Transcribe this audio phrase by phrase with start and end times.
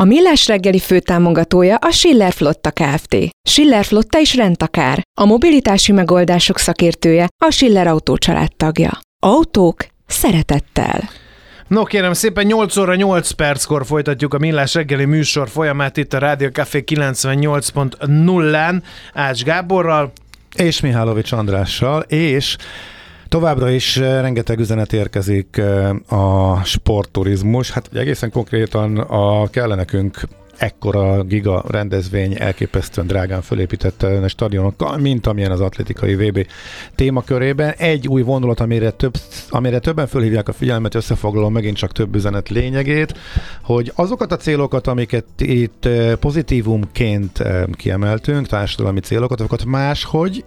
[0.00, 3.16] A Millás reggeli főtámogatója a Schiller Flotta Kft.
[3.48, 5.02] Schiller Flotta is rendtakár.
[5.20, 8.16] A mobilitási megoldások szakértője a Schiller Autó
[8.56, 8.98] tagja.
[9.22, 11.08] Autók szeretettel.
[11.68, 16.18] No kérem szépen, 8 óra 8 perckor folytatjuk a Millás reggeli műsor folyamát itt a
[16.18, 18.82] Rádió Café 98.0-án
[19.14, 20.12] Ács Gáborral.
[20.56, 22.56] És Mihálovics Andrással, és
[23.30, 30.20] Továbbra is eh, rengeteg üzenet érkezik eh, a sportturizmus, hát egészen konkrétan a kell nekünk
[30.56, 36.46] ekkora giga rendezvény elképesztően drágán fölépített stadionokkal, mint amilyen az atlétikai VB
[36.94, 37.74] témakörében.
[37.76, 39.14] Egy új vonulat, amire, több,
[39.50, 43.18] amire többen fölhívják a figyelmet, összefoglalom megint csak több üzenet lényegét,
[43.62, 50.44] hogy azokat a célokat, amiket itt eh, pozitívumként kiemeltünk, társadalmi célokat, azokat máshogy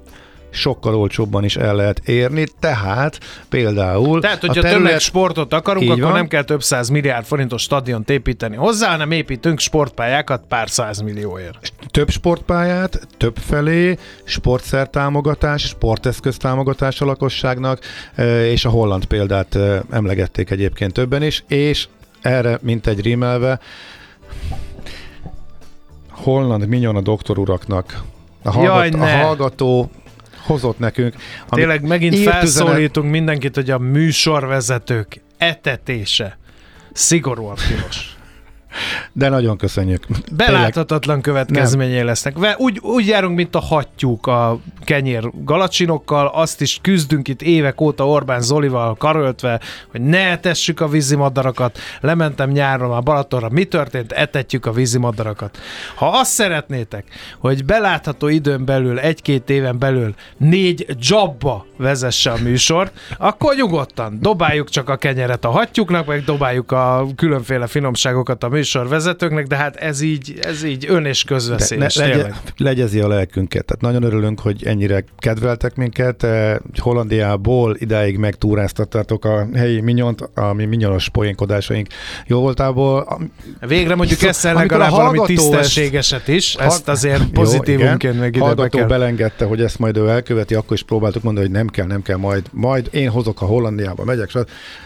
[0.54, 4.22] sokkal olcsóbban is el lehet érni, tehát például...
[4.22, 4.84] Tehát, hogyha a terület...
[4.84, 6.12] többet sportot akarunk, akkor van.
[6.12, 11.74] nem kell több száz milliárd forintos stadiont építeni hozzá, hanem építünk sportpályákat pár száz millióért.
[11.92, 17.80] Több sportpályát, több felé, sportszer támogatás, sporteszköz támogatás a lakosságnak,
[18.16, 21.88] e, és a holland példát e, emlegették egyébként többen is, és
[22.22, 23.60] erre, mint egy rímelve,
[26.10, 28.02] Holland minyon a doktoruraknak
[28.44, 29.90] a, hallgat, Jaj, a hallgató
[30.44, 31.16] hozott nekünk.
[31.50, 33.12] Tényleg megint felszólítunk üzenet...
[33.12, 36.38] mindenkit, hogy a műsorvezetők etetése
[36.94, 38.16] szigorúan tilos.
[39.12, 40.06] De nagyon köszönjük.
[40.32, 42.06] Beláthatatlan következményei nem.
[42.06, 42.36] lesznek.
[42.58, 48.08] Úgy, úgy járunk, mint a hattyúk a kenyér galacsinokkal, azt is küzdünk itt évek óta
[48.08, 49.60] Orbán Zolival karöltve,
[49.92, 51.78] hogy ne etessük a vízimadarakat.
[52.02, 54.12] Lementem nyáron a Balatonra, mi történt?
[54.12, 55.58] Etetjük a vízimadarakat.
[55.96, 57.06] Ha azt szeretnétek,
[57.40, 64.70] hogy belátható időn belül, egy-két éven belül négy jobba vezesse a műsor, akkor nyugodtan dobáljuk
[64.70, 70.02] csak a kenyeret a hattyúknak, meg dobáljuk a különféle finomságokat a műsorvezetőknek, de hát ez
[70.02, 71.96] így, ez így ön és közveszélyes.
[71.96, 73.66] Ne, legye, legyezi a lelkünket.
[73.66, 76.24] Tehát nagyon örülünk, hogy ennyire kedveltek minket.
[76.24, 81.88] Eh, Hollandiából idáig megtúráztattátok a helyi minyont, ami minyonos poénkodásaink
[82.28, 83.20] jó voltából.
[83.68, 88.88] Végre mondjuk szóval, ezt legalább valami tisztességeset is, ezt azért pozitívunként meg ide hallgató kell.
[88.88, 92.18] belengedte, hogy ezt majd ő elköveti, akkor is próbáltuk mondani, hogy nem kell, nem kell,
[92.18, 94.32] majd, majd én hozok a Hollandiába, megyek,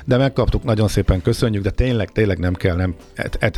[0.05, 2.95] de megkaptuk, nagyon szépen köszönjük, de tényleg, tényleg nem kell, nem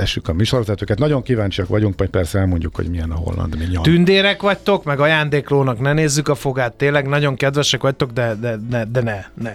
[0.09, 0.99] etessük a műsorvezetőket.
[0.99, 3.83] Nagyon kíváncsiak vagyunk, majd persze elmondjuk, hogy milyen a holland minyon.
[3.83, 8.85] Tündérek vagytok, meg ajándéklónak ne nézzük a fogát, tényleg nagyon kedvesek vagytok, de, de, de,
[8.85, 9.53] de ne, ne.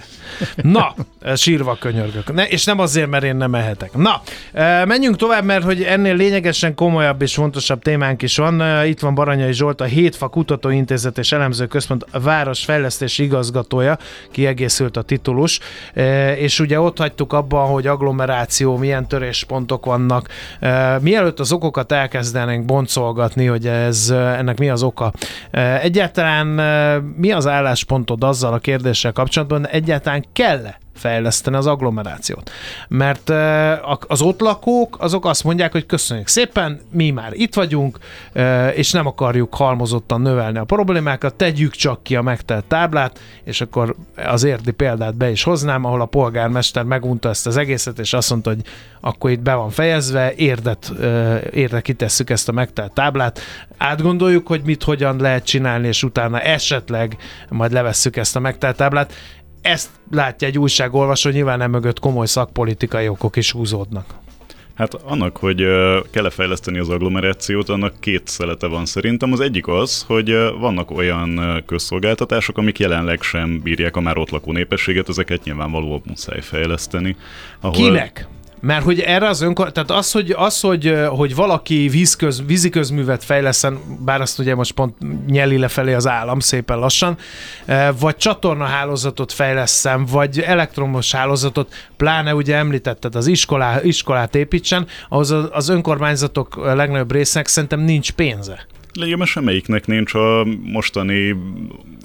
[0.62, 0.94] Na,
[1.36, 2.32] sírva könyörgök.
[2.32, 3.96] Ne, és nem azért, mert én nem ehetek.
[3.96, 4.22] Na,
[4.84, 8.86] menjünk tovább, mert hogy ennél lényegesen komolyabb és fontosabb témánk is van.
[8.86, 13.98] Itt van Baranyai Zsolt, a Hétfa Kutatóintézet és Elemző Központ városfejlesztési igazgatója,
[14.30, 15.60] kiegészült a titulus,
[16.36, 20.28] és ugye ott hagytuk abban, hogy agglomeráció, milyen töréspontok vannak.
[21.00, 25.12] Mielőtt az okokat elkezdenénk boncolgatni, hogy ez ennek mi az oka.
[25.82, 26.46] Egyáltalán
[27.16, 32.50] mi az álláspontod azzal a kérdéssel kapcsolatban, egyáltalán kell-e fejleszteni az agglomerációt.
[32.88, 33.30] Mert
[34.06, 37.98] az ott lakók, azok azt mondják, hogy köszönjük szépen, mi már itt vagyunk,
[38.74, 43.94] és nem akarjuk halmozottan növelni a problémákat, tegyük csak ki a megtelt táblát, és akkor
[44.16, 48.30] az érdi példát be is hoznám, ahol a polgármester megunta ezt az egészet, és azt
[48.30, 48.62] mondta, hogy
[49.00, 50.92] akkor itt be van fejezve, érdet,
[51.52, 53.40] érde kitesszük ezt a megtelt táblát,
[53.76, 57.16] átgondoljuk, hogy mit hogyan lehet csinálni, és utána esetleg
[57.48, 59.12] majd levesszük ezt a megtelt táblát
[59.64, 64.14] ezt látja egy újságolvasó, nyilván nem mögött komoly szakpolitikai okok is húzódnak.
[64.74, 65.56] Hát annak, hogy
[66.10, 69.32] kell-e fejleszteni az agglomerációt, annak két szelete van szerintem.
[69.32, 74.52] Az egyik az, hogy vannak olyan közszolgáltatások, amik jelenleg sem bírják a már ott lakó
[74.52, 77.16] népességet, ezeket nyilvánvalóan muszáj fejleszteni.
[77.60, 77.76] Ahol...
[77.76, 78.28] Kinek?
[78.66, 83.78] Mert hogy erre az önkor, tehát az, hogy, az, hogy, hogy valaki vízköz, víziközművet fejleszen,
[84.04, 84.96] bár azt ugye most pont
[85.26, 87.16] nyeli lefelé az állam szépen lassan,
[88.00, 95.68] vagy csatornahálózatot fejleszem, vagy elektromos hálózatot, pláne ugye említetted az iskolá, iskolát építsen, ahhoz az
[95.68, 98.66] önkormányzatok legnagyobb résznek szerintem nincs pénze.
[98.92, 101.36] Legyen semmelyiknek nincs a mostani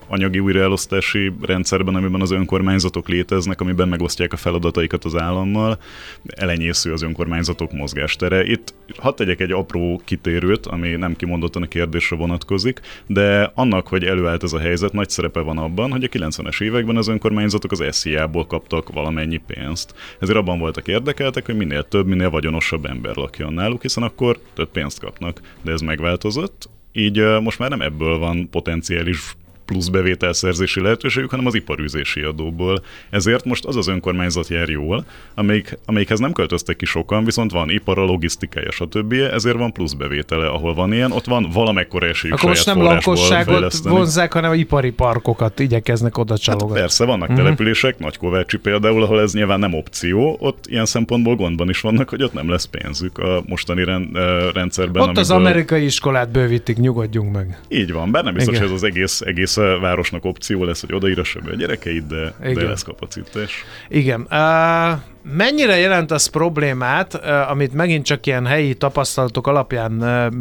[0.09, 5.79] anyagi újraelosztási rendszerben, amiben az önkormányzatok léteznek, amiben megosztják a feladataikat az állammal,
[6.25, 8.43] elenyésző az önkormányzatok mozgástere.
[8.43, 14.03] Itt hadd tegyek egy apró kitérőt, ami nem kimondottan a kérdésre vonatkozik, de annak, hogy
[14.03, 17.83] előállt ez a helyzet, nagy szerepe van abban, hogy a 90-es években az önkormányzatok az
[17.91, 19.93] SZIA-ból kaptak valamennyi pénzt.
[20.19, 24.69] Ezért abban voltak érdekeltek, hogy minél több, minél vagyonosabb ember lakjon náluk, hiszen akkor több
[24.69, 25.41] pénzt kapnak.
[25.61, 29.35] De ez megváltozott, így most már nem ebből van potenciális
[29.69, 32.83] plusz bevételszerzési lehetőségük, hanem az iparűzési adóból.
[33.09, 35.05] Ezért most az az önkormányzat jár jól,
[35.35, 39.13] amelyik, amelyikhez nem költöztek ki sokan, viszont van ipara, logisztikája, stb.
[39.13, 43.73] Ezért van plusz bevétele, ahol van ilyen, ott van valamekkora esélyük Akkor most nem lakosságot
[43.83, 46.73] vonzák, hanem ipari parkokat igyekeznek oda csalogatni.
[46.73, 47.43] Hát persze, vannak uh-huh.
[47.43, 52.23] települések, Nagykovácsi például, ahol ez nyilván nem opció, ott ilyen szempontból gondban is vannak, hogy
[52.23, 54.17] ott nem lesz pénzük a mostani rend,
[54.53, 55.01] rendszerben.
[55.01, 55.23] Ott amiből...
[55.23, 57.59] az amerikai iskolát bővítik, nyugodjunk meg.
[57.67, 61.39] Így van, bár nem biztos, hogy ez az egész, egész városnak opció lesz, hogy odaírassa
[61.39, 63.65] be a gyerekeit, de, de lesz kapacitás.
[63.87, 64.21] Igen.
[64.21, 64.99] Uh,
[65.31, 67.13] Mennyire jelent az problémát,
[67.49, 69.91] amit megint csak ilyen helyi tapasztalatok alapján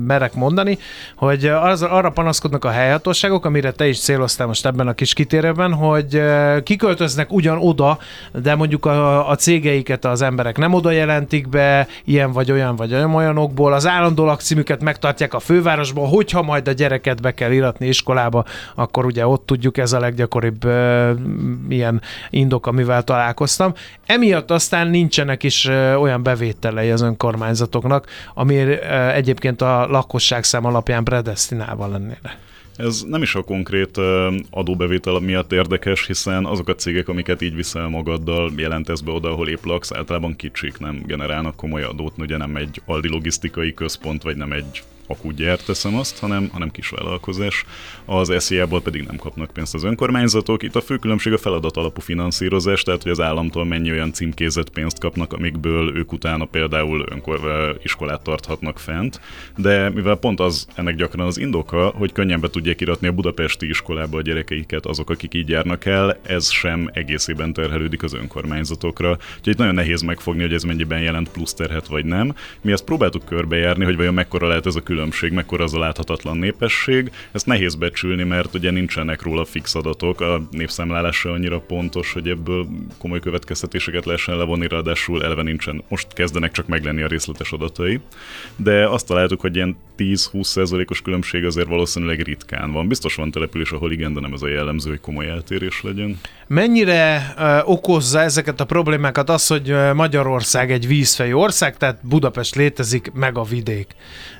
[0.06, 0.78] merek mondani,
[1.16, 5.72] hogy az, arra panaszkodnak a helyhatóságok, amire te is céloztál most ebben a kis kitérőben,
[5.72, 6.22] hogy
[6.62, 7.98] kiköltöznek ugyan oda,
[8.42, 12.94] de mondjuk a, a cégeiket az emberek nem oda jelentik be, ilyen vagy olyan vagy
[12.94, 17.86] olyan olyanokból, az állandó lakcímüket megtartják a fővárosban, hogyha majd a gyereket be kell iratni
[17.86, 18.44] iskolába,
[18.74, 20.64] akkor ugye ott tudjuk, ez a leggyakoribb
[21.68, 23.72] ilyen indok, amivel találkoztam.
[24.06, 25.64] Emiatt aztán aztán nincsenek is
[25.98, 28.56] olyan bevételei az önkormányzatoknak, ami
[29.12, 32.38] egyébként a lakosság szám alapján predestinálva lennéne.
[32.76, 34.00] Ez nem is a konkrét
[34.50, 39.48] adóbevétel miatt érdekes, hiszen azok a cégek, amiket így viszel magaddal, jelentesz be oda, ahol
[39.48, 44.36] épp laksz, általában kicsik, nem generálnak komoly adót, ugye nem egy aldi logisztikai központ, vagy
[44.36, 47.64] nem egy akudgyárt teszem azt, hanem, hanem kisvállalkozás.
[48.04, 50.62] Az SZIA-ból pedig nem kapnak pénzt az önkormányzatok.
[50.62, 54.70] Itt a fő különbség a feladat alapú finanszírozás, tehát hogy az államtól mennyi olyan címkézett
[54.70, 57.40] pénzt kapnak, amikből ők utána például önkor,
[57.82, 59.20] iskolát tarthatnak fent.
[59.56, 63.68] De mivel pont az ennek gyakran az indoka, hogy könnyen be tudják iratni a budapesti
[63.68, 69.18] iskolába a gyerekeiket azok, akik így járnak el, ez sem egészében terhelődik az önkormányzatokra.
[69.38, 72.34] Úgyhogy nagyon nehéz megfogni, hogy ez mennyiben jelent plusz terhet vagy nem.
[72.60, 75.78] Mi ezt próbáltuk körbejárni, hogy vajon mekkora lehet ez a különbség különbség, mekkora az a
[75.78, 77.10] láthatatlan népesség.
[77.32, 82.66] Ezt nehéz becsülni, mert ugye nincsenek róla fix adatok, a népszámlálása annyira pontos, hogy ebből
[82.98, 85.82] komoly következtetéseket lehessen levonni, ráadásul eleve nincsen.
[85.88, 88.00] Most kezdenek csak meglenni a részletes adatai,
[88.56, 92.88] de azt találtuk, hogy ilyen 10-20%-os különbség azért valószínűleg ritkán van.
[92.88, 96.20] Biztos van település, ahol igen, de nem ez a jellemző, hogy komoly eltérés legyen.
[96.46, 103.12] Mennyire uh, okozza ezeket a problémákat az, hogy Magyarország egy vízfejű ország, tehát Budapest létezik,
[103.14, 103.94] meg a vidék?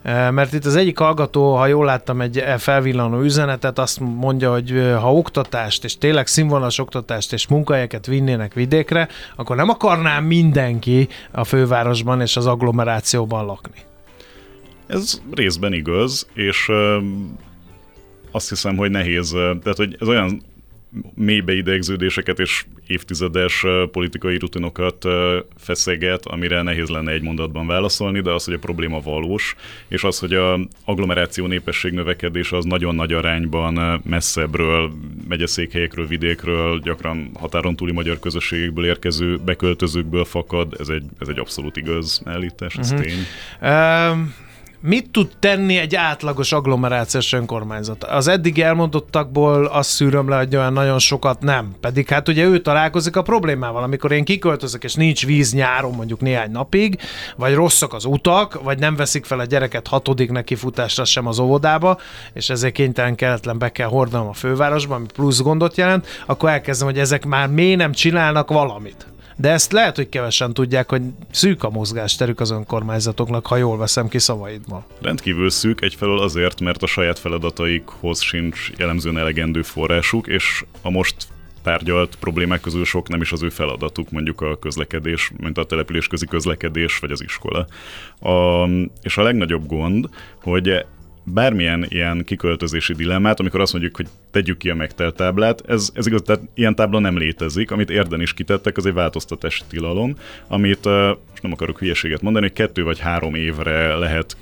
[0.04, 4.70] Uh, mert itt az egyik hallgató, ha jól láttam egy felvillanó üzenetet, azt mondja, hogy
[5.00, 11.44] ha oktatást, és tényleg színvonalas oktatást és munkahelyeket vinnének vidékre, akkor nem akarná mindenki a
[11.44, 13.80] fővárosban és az agglomerációban lakni.
[14.86, 16.70] Ez részben igaz, és
[18.30, 20.42] azt hiszem, hogy nehéz, tehát hogy ez olyan
[21.14, 25.04] mélybe idegződéseket és évtizedes politikai rutinokat
[25.56, 29.54] feszeget, amire nehéz lenne egy mondatban válaszolni, de az, hogy a probléma valós,
[29.88, 34.92] és az, hogy a agglomeráció népesség növekedése az nagyon nagy arányban messzebbről,
[35.28, 41.76] megyeszékhelyekről, vidékről, gyakran határon túli magyar közösségekből érkező beköltözőkből fakad, ez egy, ez egy abszolút
[41.76, 43.06] igaz állítás, ez uh-huh.
[43.06, 43.24] tény.
[43.60, 44.46] Um
[44.80, 48.04] Mit tud tenni egy átlagos agglomerációs önkormányzat?
[48.04, 51.74] Az eddig elmondottakból azt szűröm le, hogy olyan nagyon sokat nem.
[51.80, 56.20] Pedig hát ugye ő találkozik a problémával, amikor én kiköltözök, és nincs víz nyáron mondjuk
[56.20, 57.00] néhány napig,
[57.36, 61.38] vagy rosszak az utak, vagy nem veszik fel a gyereket hatodik neki futásra sem az
[61.38, 61.98] óvodába,
[62.32, 66.88] és ezért kénytelen keletlen be kell hordanom a fővárosba, ami plusz gondot jelent, akkor elkezdem,
[66.88, 69.06] hogy ezek már miért nem csinálnak valamit.
[69.40, 74.08] De ezt lehet, hogy kevesen tudják, hogy szűk a mozgásterük az önkormányzatoknak, ha jól veszem
[74.08, 74.86] ki szavaidból.
[75.02, 81.16] Rendkívül szűk egyfelől azért, mert a saját feladataikhoz sincs jellemzően elegendő forrásuk, és a most
[81.62, 86.26] tárgyalt problémák közül sok nem is az ő feladatuk, mondjuk a közlekedés, mint a településközi
[86.26, 87.66] közlekedés, vagy az iskola.
[88.20, 88.66] A,
[89.02, 90.08] és a legnagyobb gond,
[90.42, 90.86] hogy
[91.32, 96.06] bármilyen ilyen kiköltözési dilemmát, amikor azt mondjuk, hogy tegyük ki a megtelt táblát, ez, ez
[96.06, 100.14] igaz, tehát ilyen tábla nem létezik, amit érden is kitettek, az egy változtatási tilalom,
[100.48, 104.36] amit most nem akarok hülyeséget mondani, hogy kettő vagy három évre lehet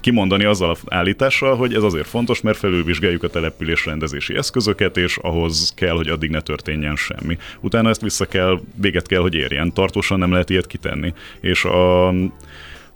[0.00, 5.16] kimondani azzal a állítással, hogy ez azért fontos, mert felülvizsgáljuk a település rendezési eszközöket, és
[5.16, 7.38] ahhoz kell, hogy addig ne történjen semmi.
[7.60, 9.72] Utána ezt vissza kell, véget kell, hogy érjen.
[9.72, 11.12] Tartósan nem lehet ilyet kitenni.
[11.40, 12.08] És a,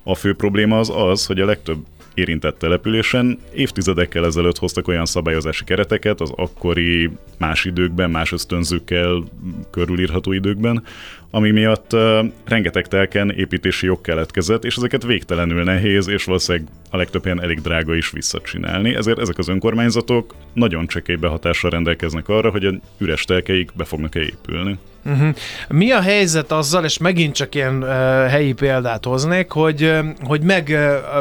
[0.03, 1.85] a fő probléma az az, hogy a legtöbb
[2.17, 3.39] érintett településen.
[3.55, 9.23] Évtizedekkel ezelőtt hoztak olyan szabályozási kereteket az akkori más időkben, más ösztönzőkkel
[9.71, 10.83] körülírható időkben,
[11.31, 16.97] ami miatt uh, rengeteg telken építési jog keletkezett, és ezeket végtelenül nehéz, és valószínűleg a
[16.97, 18.95] legtöbb helyen elég drága is visszacsinálni.
[18.95, 24.21] Ezért ezek az önkormányzatok nagyon csekély behatással rendelkeznek arra, hogy a üres telkeik be fognak-e
[24.21, 24.79] épülni.
[25.05, 25.35] Uh-huh.
[25.69, 27.89] Mi a helyzet azzal, és megint csak ilyen uh,
[28.29, 30.69] helyi példát hoznék, hogy, uh, hogy meg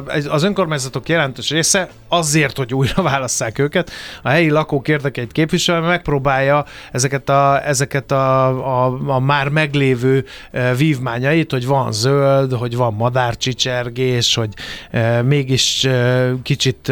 [0.06, 5.88] uh, az önkormányzatok jelentős része azért, hogy újra válasszák őket, a helyi lakók érdekeit képviselve
[5.88, 8.48] megpróbálja ezeket a, ezeket a,
[8.86, 14.54] a, a már meglévő uh, vívmányait, hogy van zöld, hogy van madárcsicsergés, hogy
[14.94, 16.92] uh, mégis uh, kicsit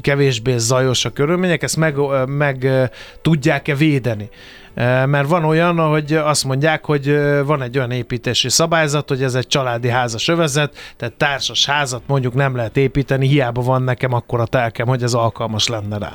[0.00, 1.94] kevésbé zajos a körülmények, ezt meg,
[2.26, 2.90] meg
[3.22, 4.28] tudják-e védeni
[5.06, 9.46] mert van olyan, hogy azt mondják, hogy van egy olyan építési szabályzat, hogy ez egy
[9.46, 14.46] családi házas övezet, tehát társas házat mondjuk nem lehet építeni, hiába van nekem akkor a
[14.46, 16.12] telkem, hogy ez alkalmas lenne rá.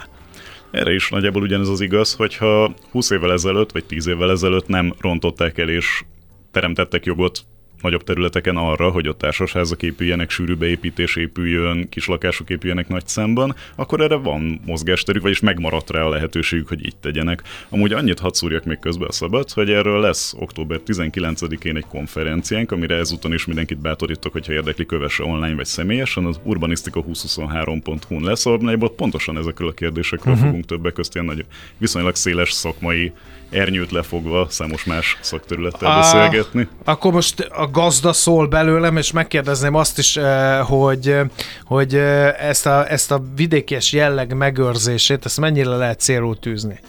[0.72, 4.94] Erre is nagyjából ugyanez az igaz, hogyha 20 évvel ezelőtt, vagy 10 évvel ezelőtt nem
[5.00, 6.04] rontották el és
[6.52, 7.46] teremtettek jogot
[7.82, 13.56] nagyobb területeken arra, hogy ott társasházak épüljenek, sűrű beépítés épüljön, kis lakások épüljenek nagy számban,
[13.76, 17.44] akkor erre van mozgásterük, vagyis megmaradt rá a lehetőségük, hogy így tegyenek.
[17.70, 22.72] Amúgy annyit hadd szúrjak még közbe a szabad, hogy erről lesz október 19-én egy konferenciánk,
[22.72, 28.94] amire ezúton is mindenkit bátorítok, hogyha érdekli, kövesse online vagy személyesen, az urbanisztika2023.hu-n lesz, ahol
[28.96, 30.48] pontosan ezekről a kérdésekről uh-huh.
[30.48, 31.46] fogunk többek között ilyen nagy,
[31.78, 33.12] viszonylag széles szakmai
[33.52, 36.68] ernyőt lefogva számos más szakterülettel beszélgetni.
[36.84, 41.16] Akkor most a gazda szól belőlem, és megkérdezném azt is, eh, hogy,
[41.64, 46.80] hogy eh, ezt a, ezt a vidékes jelleg megőrzését, ezt mennyire lehet célul tűzni?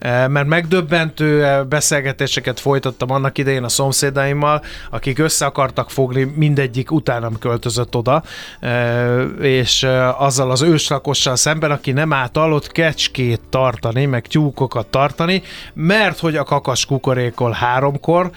[0.00, 6.90] Eh, mert megdöbbentő eh, beszélgetéseket folytattam annak idején a szomszédaimmal, akik össze akartak fogni, mindegyik
[6.90, 8.22] utánam költözött oda,
[8.60, 9.86] eh, és
[10.18, 15.42] azzal az őslakossal szemben, aki nem által ott kecskét tartani, meg tyúkokat tartani,
[15.74, 18.30] mert hogy a kakas kukorékol háromkor,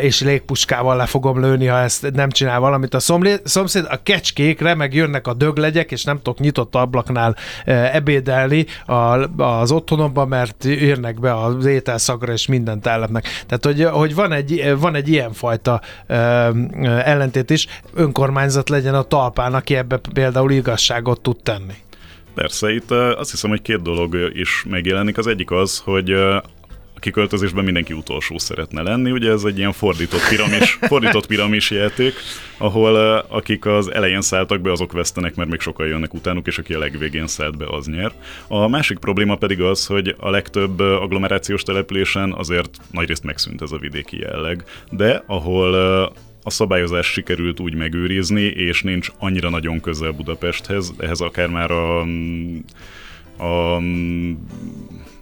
[0.00, 3.00] és légpuskával le fogom lőni, ha ezt nem csinál valamit a
[3.44, 8.66] szomszéd, a kecskékre meg jönnek a döglegyek, és nem tudok nyitott ablaknál ebédelni
[9.36, 13.24] az otthonomban, mert jön férnek be az ételszagra, és mindent ellepnek.
[13.46, 15.80] Tehát, hogy, hogy van, egy, van egy ilyenfajta
[17.04, 21.74] ellentét is, önkormányzat legyen a talpán, aki ebbe például igazságot tud tenni.
[22.34, 25.18] Persze, itt azt hiszem, hogy két dolog is megjelenik.
[25.18, 26.14] Az egyik az, hogy
[26.98, 29.10] a kiköltözésben mindenki utolsó szeretne lenni.
[29.10, 32.14] Ugye ez egy ilyen fordított piramis, fordított piramis játék,
[32.56, 32.96] ahol
[33.28, 36.78] akik az elején szálltak be, azok vesztenek, mert még sokan jönnek utánuk, és aki a
[36.78, 38.12] legvégén szállt be, az nyer.
[38.48, 43.78] A másik probléma pedig az, hogy a legtöbb agglomerációs településen azért nagyrészt megszűnt ez a
[43.78, 45.74] vidéki jelleg, de ahol
[46.42, 52.00] a szabályozás sikerült úgy megőrizni, és nincs annyira nagyon közel Budapesthez, ehhez akár már a,
[53.38, 53.80] a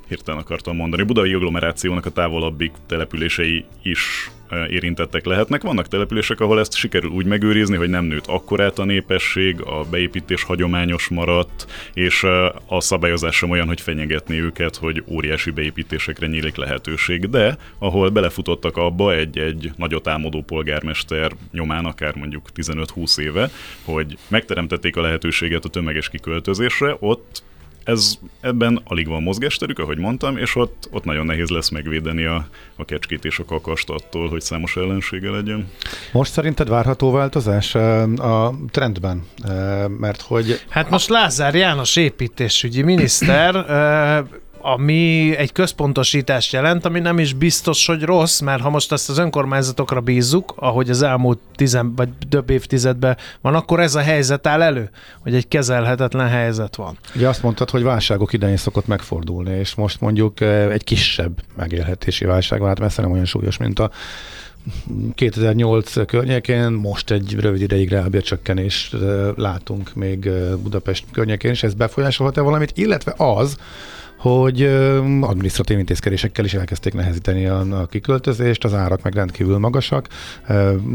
[0.09, 4.31] hirtelen akartam mondani, budai agglomerációnak a távolabbi települései is
[4.71, 5.63] érintettek lehetnek.
[5.63, 10.43] Vannak települések, ahol ezt sikerül úgy megőrizni, hogy nem nőtt akkorát a népesség, a beépítés
[10.43, 12.25] hagyományos maradt, és
[12.67, 17.31] a szabályozás sem olyan, hogy fenyegetni őket, hogy óriási beépítésekre nyílik lehetőség.
[17.31, 23.51] De ahol belefutottak abba egy-egy nagyot álmodó polgármester nyomán, akár mondjuk 15-20 éve,
[23.85, 27.43] hogy megteremtették a lehetőséget a tömeges kiköltözésre, ott
[27.87, 32.47] ez, ebben alig van mozgásterük, ahogy mondtam, és ott, ott nagyon nehéz lesz megvédeni a,
[32.77, 35.71] a kecskét és a kakast attól, hogy számos ellensége legyen.
[36.13, 39.25] Most szerinted várható változás a trendben?
[39.99, 40.61] Mert hogy...
[40.69, 43.55] Hát most Lázár János építésügyi miniszter
[44.75, 49.19] ami egy központosítást jelent, ami nem is biztos, hogy rossz, mert ha most ezt az
[49.19, 54.63] önkormányzatokra bízzuk, ahogy az elmúlt tizen vagy több évtizedben van, akkor ez a helyzet áll
[54.63, 56.99] elő, hogy egy kezelhetetlen helyzet van.
[57.15, 62.25] Ugye azt mondtad, hogy válságok idején szokott megfordulni, és most mondjuk eh, egy kisebb megélhetési
[62.25, 63.91] válság van, hát messze nem olyan súlyos, mint a
[65.15, 69.01] 2008 környékén, most egy rövid ideig rábércsökkenést eh,
[69.37, 73.57] látunk még eh, Budapest környékén, és ez befolyásolhat-e valamit, illetve az,
[74.17, 74.63] hogy
[75.21, 80.09] adminisztratív intézkedésekkel is elkezdték nehezíteni a, a kiköltözést, az árak meg rendkívül magasak,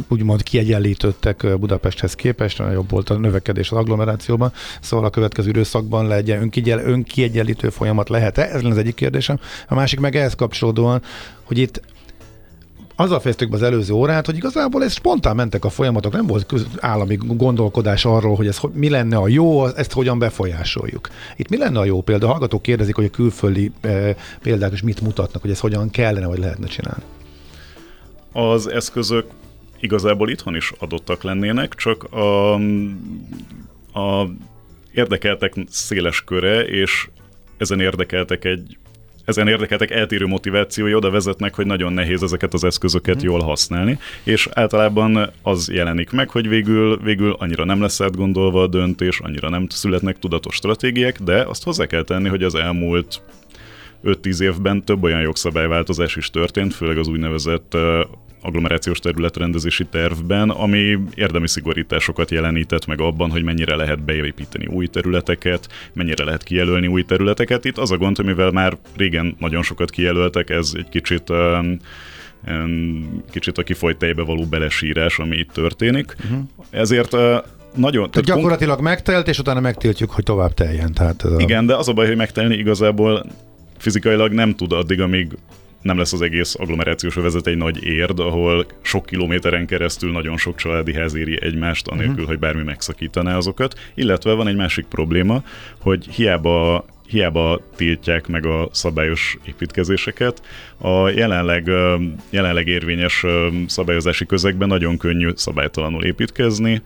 [0.07, 4.51] úgymond kiegyenlítődtek Budapesthez képest, jobb volt a növekedés az agglomerációban,
[4.81, 8.41] szóval a következő időszakban legyen önkiegyel, önkiegyenlítő folyamat lehet-e?
[8.41, 9.39] Ez lenne az egyik kérdésem.
[9.67, 11.01] A másik meg ehhez kapcsolódóan,
[11.43, 11.81] hogy itt
[13.01, 16.53] azzal fejeztük be az előző órát, hogy igazából ez spontán mentek a folyamatok, nem volt
[16.79, 21.09] állami gondolkodás arról, hogy ez mi lenne a jó, ezt hogyan befolyásoljuk.
[21.35, 22.27] Itt mi lenne a jó példa?
[22.27, 26.39] Hallgatók kérdezik, hogy a külföldi e, példák is mit mutatnak, hogy ez hogyan kellene, vagy
[26.39, 27.03] lehetne csinálni.
[28.31, 29.25] Az eszközök
[29.79, 32.53] igazából itthon is adottak lennének, csak a,
[33.99, 34.29] a
[34.93, 37.09] érdekeltek széles köre, és
[37.57, 38.77] ezen érdekeltek egy
[39.31, 43.25] ezen érdekeltek eltérő motivációi oda vezetnek, hogy nagyon nehéz ezeket az eszközöket mm.
[43.25, 48.67] jól használni, és általában az jelenik meg, hogy végül, végül annyira nem lesz átgondolva a
[48.67, 53.21] döntés, annyira nem születnek tudatos stratégiák, de azt hozzá kell tenni, hogy az elmúlt
[54.03, 57.77] 5-10 évben több olyan jogszabályváltozás is történt, főleg az úgynevezett
[58.41, 65.67] agglomerációs területrendezési tervben, ami érdemi szigorításokat jelenített meg abban, hogy mennyire lehet beépíteni új területeket,
[65.93, 67.65] mennyire lehet kijelölni új területeket.
[67.65, 71.79] Itt az a gond, hogy mivel már régen nagyon sokat kijelöltek, ez egy kicsit um,
[73.31, 76.15] kicsit a kifolyt tejbe való belesírás, ami itt történik.
[76.23, 76.39] Uh-huh.
[76.69, 77.35] Ezért uh,
[77.75, 78.11] nagyon...
[78.11, 80.93] Tehát gyakorlatilag kon- megtelt, és utána megtiltjuk, hogy tovább teljen.
[80.93, 81.67] Tehát ez Igen, a...
[81.67, 83.25] de az a baj, hogy megtelni igazából
[83.77, 85.37] fizikailag nem tud addig, amíg
[85.81, 90.55] nem lesz az egész agglomerációs övezet egy nagy érd, ahol sok kilométeren keresztül nagyon sok
[90.55, 92.27] családi ház éri egymást, anélkül, uh-huh.
[92.27, 93.79] hogy bármi megszakítaná azokat.
[93.93, 95.43] Illetve van egy másik probléma,
[95.79, 100.41] hogy hiába hiába tiltják meg a szabályos építkezéseket.
[100.77, 101.71] A jelenleg,
[102.29, 103.25] jelenleg érvényes
[103.67, 106.81] szabályozási közegben nagyon könnyű szabálytalanul építkezni,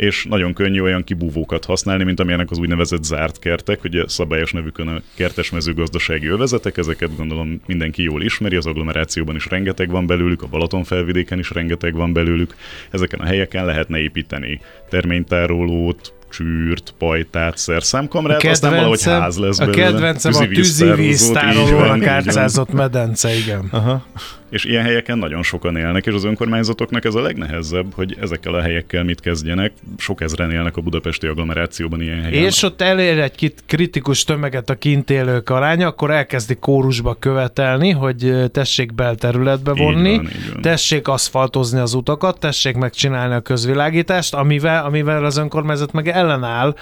[0.00, 4.88] és nagyon könnyű olyan kibúvókat használni, mint amilyenek az úgynevezett zárt kertek, ugye szabályos nevükön
[4.88, 10.42] a kertes mezőgazdasági övezetek, ezeket gondolom mindenki jól ismeri, az agglomerációban is rengeteg van belőlük,
[10.42, 12.54] a Balaton felvidéken is rengeteg van belőlük.
[12.90, 19.86] Ezeken a helyeken lehetne építeni terménytárolót, csűrt, pajtát, szerszámkamrát, aztán valahogy ház lesz belőle.
[19.86, 23.68] A kedvencem a tűzivíztárolónak átszázott medence, igen.
[23.70, 24.06] Aha.
[24.50, 28.60] És ilyen helyeken nagyon sokan élnek, és az önkormányzatoknak ez a legnehezebb, hogy ezekkel a
[28.60, 29.72] helyekkel mit kezdjenek.
[29.98, 32.44] Sok ezren élnek a budapesti agglomerációban ilyen helyen.
[32.44, 38.50] És ott elér egy kritikus tömeget a kint élők aránya, akkor elkezdik kórusba követelni, hogy
[38.52, 40.62] tessék belterületbe vonni, így van, így van.
[40.62, 46.74] tessék aszfaltozni az utakat, tessék megcsinálni a közvilágítást, amivel, amivel az önkormányzat meg ellenáll,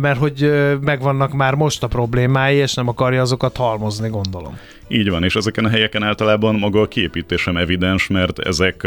[0.00, 4.58] mert hogy megvannak már most a problémái, és nem akarja azokat halmozni, gondolom.
[4.88, 8.86] Így van, és ezeken a helyeken általában maga a kiépítés sem evidens, mert ezek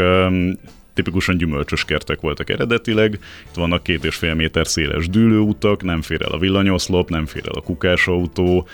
[0.94, 3.18] tipikusan gyümölcsös kertek voltak eredetileg.
[3.48, 7.42] Itt vannak két és fél méter széles dűlőutak, nem fér el a villanyoszlop, nem fér
[7.46, 8.68] el a kukásautó,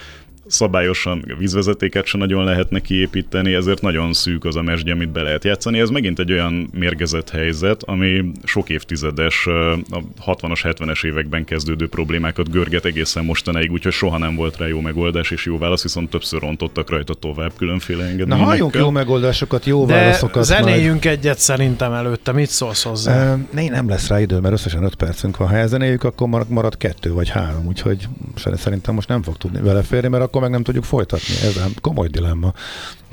[0.46, 5.44] szabályosan vízvezetéket sem nagyon lehetne kiépíteni, ezért nagyon szűk az a mesdje, amit be lehet
[5.44, 5.80] játszani.
[5.80, 12.50] Ez megint egy olyan mérgezett helyzet, ami sok évtizedes, a 60-as, 70-es években kezdődő problémákat
[12.50, 16.40] görget egészen mostanáig, úgyhogy soha nem volt rá jó megoldás és jó válasz, viszont többször
[16.40, 18.38] rontottak rajta tovább különféle engedményekkel.
[18.38, 20.44] Na halljunk jó megoldásokat, jó De válaszokat.
[20.44, 21.18] zenéljünk majd.
[21.18, 23.36] egyet szerintem előtte, mit szólsz hozzá?
[23.50, 25.48] Ne, nem lesz rá idő, mert összesen 5 percünk van.
[25.48, 28.08] Ha elzenéljük, akkor marad kettő vagy három, úgyhogy
[28.54, 31.34] szerintem most nem fog tudni vele férni, mert akkor meg nem tudjuk folytatni.
[31.42, 32.52] Ez a komoly dilemma.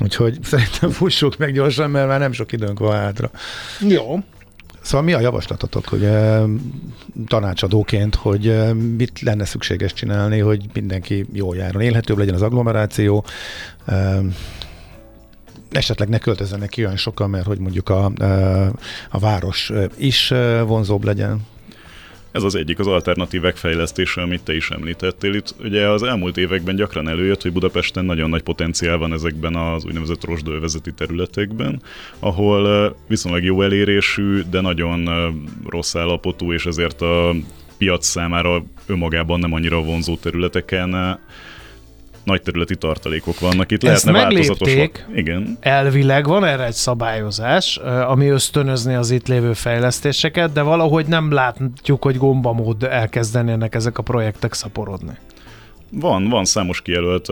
[0.00, 3.30] Úgyhogy szerintem fussuk meg gyorsan, mert már nem sok időnk van hátra.
[3.88, 4.18] Jó.
[4.80, 6.08] Szóval mi a javaslatotok, hogy
[7.26, 13.24] tanácsadóként, hogy e, mit lenne szükséges csinálni, hogy mindenki jól járjon, élhetőbb legyen az agglomeráció,
[13.86, 14.20] e,
[15.70, 18.04] esetleg ne költözzenek ki olyan sokan, mert hogy mondjuk a,
[19.10, 20.32] a város is
[20.66, 21.46] vonzóbb legyen?
[22.32, 25.34] Ez az egyik az alternatívek fejlesztése, amit te is említettél.
[25.34, 29.84] Itt ugye az elmúlt években gyakran előjött, hogy Budapesten nagyon nagy potenciál van ezekben az
[29.84, 31.82] úgynevezett rosdővezeti területekben,
[32.18, 35.08] ahol viszonylag jó elérésű, de nagyon
[35.68, 37.34] rossz állapotú, és ezért a
[37.78, 41.18] piac számára önmagában nem annyira vonzó területeken
[42.24, 43.70] nagy területi tartalékok vannak.
[43.70, 44.74] Itt Ezt lehetne változatos.
[45.14, 45.58] Igen.
[45.60, 52.02] Elvileg van erre egy szabályozás, ami ösztönözni az itt lévő fejlesztéseket, de valahogy nem látjuk,
[52.02, 55.12] hogy gombamód elkezdenének ezek a projektek szaporodni.
[55.90, 57.28] Van, van számos kijelölt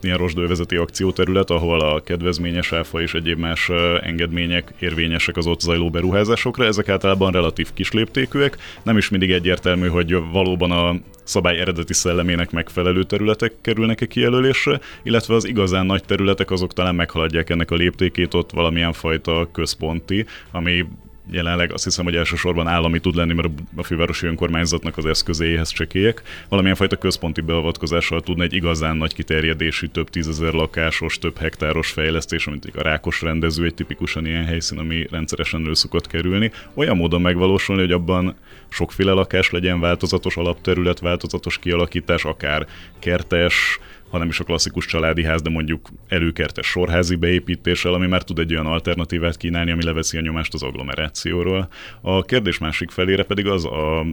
[0.00, 3.68] ilyen rosdővezeti akcióterület, ahol a kedvezményes áfa és egyéb más
[4.02, 6.64] engedmények érvényesek az ott zajló beruházásokra.
[6.64, 13.02] Ezek általában relatív kisléptékűek, nem is mindig egyértelmű, hogy valóban a szabály eredeti szellemének megfelelő
[13.02, 18.50] területek kerülnek-e kijelölésre, illetve az igazán nagy területek azok talán meghaladják ennek a léptékét, ott
[18.50, 20.84] valamilyen fajta központi, ami
[21.30, 26.22] jelenleg azt hiszem, hogy elsősorban állami tud lenni, mert a fővárosi önkormányzatnak az eszközéhez csekélyek.
[26.48, 32.46] Valamilyen fajta központi beavatkozással tudna egy igazán nagy kiterjedésű, több tízezer lakásos, több hektáros fejlesztés,
[32.46, 37.20] amit a Rákos rendező egy tipikusan ilyen helyszín, ami rendszeresen elő szokott kerülni, olyan módon
[37.20, 38.36] megvalósulni, hogy abban
[38.68, 42.66] sokféle lakás legyen, változatos alapterület, változatos kialakítás, akár
[42.98, 43.78] kertes,
[44.10, 48.52] hanem is a klasszikus családi ház, de mondjuk előkertes sorházi beépítéssel, ami már tud egy
[48.52, 51.68] olyan alternatívát kínálni, ami leveszi a nyomást az agglomerációról.
[52.00, 54.06] A kérdés másik felére pedig az a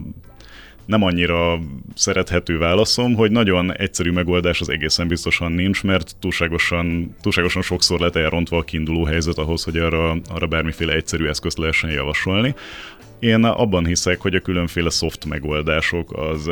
[0.86, 1.58] nem annyira
[1.94, 8.16] szerethető válaszom, hogy nagyon egyszerű megoldás az egészen biztosan nincs, mert túlságosan, túlságosan sokszor lett
[8.16, 12.54] elrontva a kiinduló helyzet ahhoz, hogy arra, arra bármiféle egyszerű eszközt lehessen javasolni.
[13.18, 16.50] Én abban hiszek, hogy a különféle soft megoldások az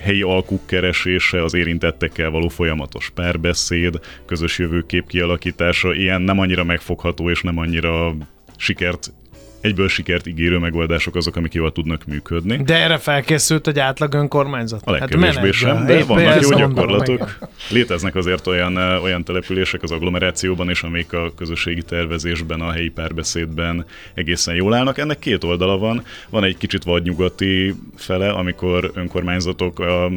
[0.00, 7.30] helyi alkuk keresése, az érintettekkel való folyamatos párbeszéd, közös jövőkép kialakítása, ilyen nem annyira megfogható
[7.30, 8.14] és nem annyira
[8.56, 9.12] sikert
[9.60, 12.56] egyből sikert ígérő megoldások azok, amik jól tudnak működni.
[12.56, 14.82] De erre felkészült egy átlag önkormányzat?
[14.84, 17.38] A legkevésbé hát sem, de vannak jó gyakorlatok.
[17.70, 23.86] Léteznek azért olyan, olyan települések az agglomerációban is, amik a közösségi tervezésben, a helyi párbeszédben
[24.14, 24.98] egészen jól állnak.
[24.98, 26.04] Ennek két oldala van.
[26.30, 30.10] Van egy kicsit vadnyugati fele, amikor önkormányzatok a,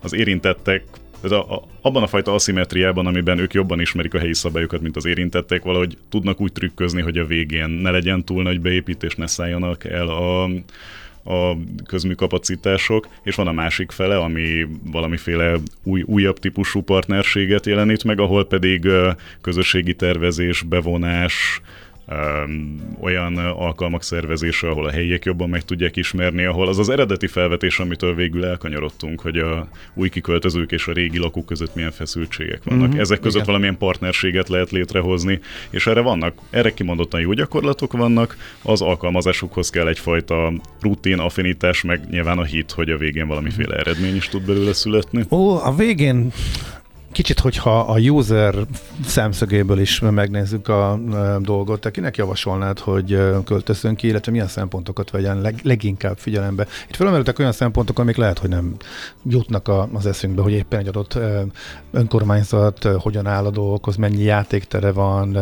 [0.00, 0.82] az érintettek
[1.22, 4.96] tehát a, a, abban a fajta aszimetriában, amiben ők jobban ismerik a helyi szabályokat, mint
[4.96, 9.26] az érintettek, valahogy tudnak úgy trükközni, hogy a végén ne legyen túl nagy beépítés, ne
[9.26, 10.42] szálljanak el a,
[11.24, 11.56] a
[11.86, 18.46] közműkapacitások, és van a másik fele, ami valamiféle új, újabb típusú partnerséget jelenít meg, ahol
[18.46, 18.88] pedig
[19.40, 21.60] közösségi tervezés, bevonás,
[23.00, 27.78] olyan alkalmak szervezése, ahol a helyiek jobban meg tudják ismerni, ahol az az eredeti felvetés,
[27.78, 32.88] amitől végül elkanyarodtunk, hogy a új kiköltözők és a régi lakók között milyen feszültségek vannak.
[32.88, 33.46] Mm-hmm, Ezek között igen.
[33.46, 39.88] valamilyen partnerséget lehet létrehozni, és erre vannak, erre kimondottan jó gyakorlatok vannak, az alkalmazásukhoz kell
[39.88, 44.72] egyfajta rutin, affinitás, meg nyilván a hit, hogy a végén valamiféle eredmény is tud belőle
[44.72, 45.24] születni.
[45.30, 46.32] Ó, a végén
[47.12, 48.54] Kicsit, hogyha a user
[49.04, 51.00] szemszögéből is megnézzük a
[51.40, 56.66] dolgot, te kinek javasolnád, hogy költözön ki, illetve milyen szempontokat vegyen leg, leginkább figyelembe?
[56.88, 58.76] Itt felmerültek olyan szempontok, amik lehet, hogy nem
[59.24, 61.18] jutnak a, az eszünkbe, hogy éppen egy adott
[61.90, 65.38] önkormányzat hogyan áll a dolgokhoz, mennyi játéktere van,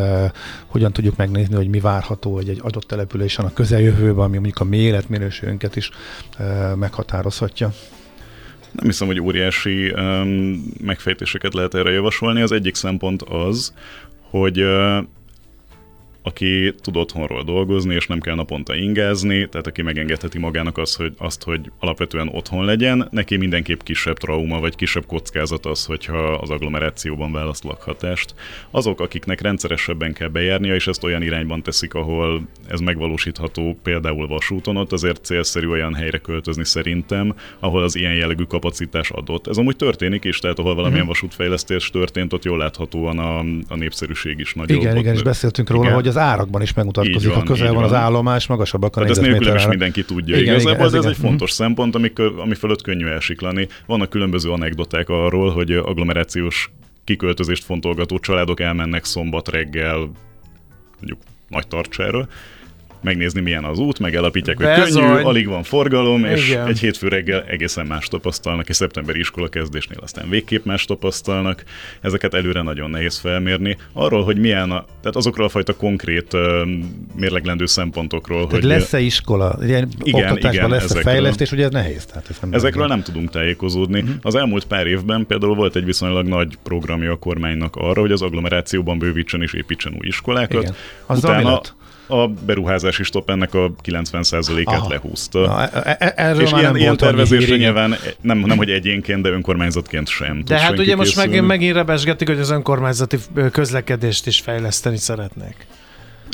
[0.67, 4.63] hogyan tudjuk megnézni, hogy mi várható egy, egy adott településen a közeljövőben, ami mondjuk a
[4.63, 5.89] mi életminőségünket is
[6.75, 7.73] meghatározhatja.
[8.71, 12.41] Nem hiszem, hogy óriási um, megfejtéseket lehet erre javasolni.
[12.41, 13.73] Az egyik szempont az,
[14.29, 14.97] hogy uh,
[16.23, 21.13] aki tud otthonról dolgozni, és nem kell naponta ingázni, tehát aki megengedheti magának azt, hogy,
[21.17, 26.49] azt, hogy alapvetően otthon legyen, neki mindenképp kisebb trauma, vagy kisebb kockázat az, hogyha az
[26.49, 28.33] agglomerációban választ lakhatást.
[28.71, 34.77] Azok, akiknek rendszeresebben kell bejárnia, és ezt olyan irányban teszik, ahol ez megvalósítható, például vasúton,
[34.77, 39.47] ott azért célszerű olyan helyre költözni szerintem, ahol az ilyen jellegű kapacitás adott.
[39.47, 41.19] Ez amúgy történik is, tehát ahol valamilyen uh-huh.
[41.21, 44.81] vasútfejlesztés történt, ott jól láthatóan a, a népszerűség is nagyobb.
[44.81, 45.95] Igen, igen, és beszéltünk róla, igen.
[45.95, 49.21] hogy az árakban is megmutatkozik, van, ha közel van, az állomás, magasabbak a Tehát ezt
[49.21, 50.37] nélkül is mindenki tudja.
[50.37, 53.67] Igen, Igazából igen, ez, ez, ez egy fontos szempont, ami, ami fölött könnyű elsiklani.
[53.85, 56.71] Vannak különböző anekdoták arról, hogy agglomerációs
[57.03, 60.11] kiköltözést fontolgató családok elmennek szombat reggel
[60.97, 62.27] mondjuk nagy tartsára,
[63.03, 65.03] megnézni, milyen az út, megállapítják, hogy Bezony.
[65.03, 66.67] könnyű, alig van forgalom, és Igen.
[66.67, 71.63] egy hétfő reggel egészen más tapasztalnak, és szeptemberi iskola kezdésnél aztán végképp más tapasztalnak.
[72.01, 73.77] Ezeket előre nagyon nehéz felmérni.
[73.93, 76.41] Arról, hogy milyen, a, tehát azokról a fajta konkrét uh,
[77.15, 78.63] mérleglendő szempontokról, tehát hogy...
[78.63, 79.57] lesz-e iskola?
[79.63, 82.05] Ilyen igen, igen, lesz-e fejlesztés, ugye ez nehéz?
[82.05, 83.99] Tehát ez nem ezekről nem tudunk tájékozódni.
[83.99, 84.15] Uh-huh.
[84.21, 88.21] Az elmúlt pár évben például volt egy viszonylag nagy programja a kormánynak arra, hogy az
[88.21, 90.61] agglomerációban bővítsen és építsen új iskolákat.
[90.61, 90.75] Igen.
[91.05, 91.61] Az Utána,
[92.11, 95.39] a beruházási stop ennek a 90%-át lehúzta.
[95.39, 100.07] Na, e- e- erről és ilyen, ilyen tervezésre nyilván nem, nem, hogy egyénként, de önkormányzatként
[100.07, 100.43] sem.
[100.45, 103.17] De hát ugye most meg, megint rebesgetik, hogy az önkormányzati
[103.51, 105.55] közlekedést is fejleszteni szeretnék.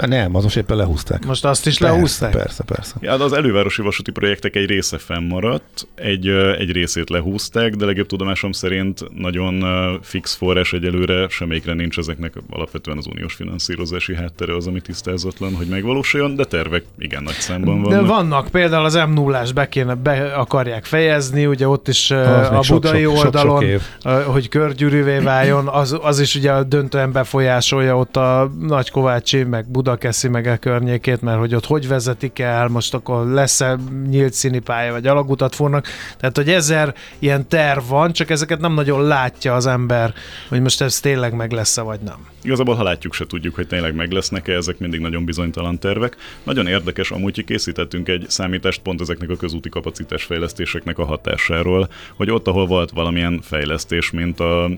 [0.06, 1.26] Nem, az most éppen lehúzták.
[1.26, 2.32] Most azt is persze, lehúzták?
[2.32, 2.96] Persze, persze.
[3.00, 8.52] Ja, az elővárosi vasúti projektek egy része fennmaradt, egy, egy részét lehúzták, de legjobb tudomásom
[8.52, 9.64] szerint nagyon
[10.02, 15.68] fix forrás egyelőre semmelyikre nincs ezeknek alapvetően az uniós finanszírozási háttere az, ami tisztázatlan, hogy
[15.68, 18.02] megvalósuljon, de tervek igen nagy számban vannak.
[18.02, 22.70] De vannak, például az m 0 be, kéne, be akarják fejezni, ugye ott is az
[22.70, 27.98] a budai sok, oldalon, sok, sok hogy körgyűrűvé váljon, az, az is ugye döntően befolyásolja
[27.98, 32.68] ott a Nagykovácsi, meg Budai Budakeszi meg a környékét, mert hogy ott hogy vezetik el,
[32.68, 33.78] most akkor lesz-e
[34.10, 35.88] nyílt színipálya, vagy alagutat fognak.
[36.18, 40.14] Tehát, hogy ezer ilyen terv van, csak ezeket nem nagyon látja az ember,
[40.50, 42.28] hogy most ez tényleg meg lesz-e, vagy nem.
[42.44, 46.16] Igazából, ha látjuk, se tudjuk, hogy tényleg meg lesznek-e, ezek mindig nagyon bizonytalan tervek.
[46.44, 51.90] Nagyon érdekes, amúgy, hogy készítettünk egy számítást pont ezeknek a közúti kapacitás fejlesztéseknek a hatásáról,
[52.16, 54.70] hogy ott, ahol volt valamilyen fejlesztés, mint a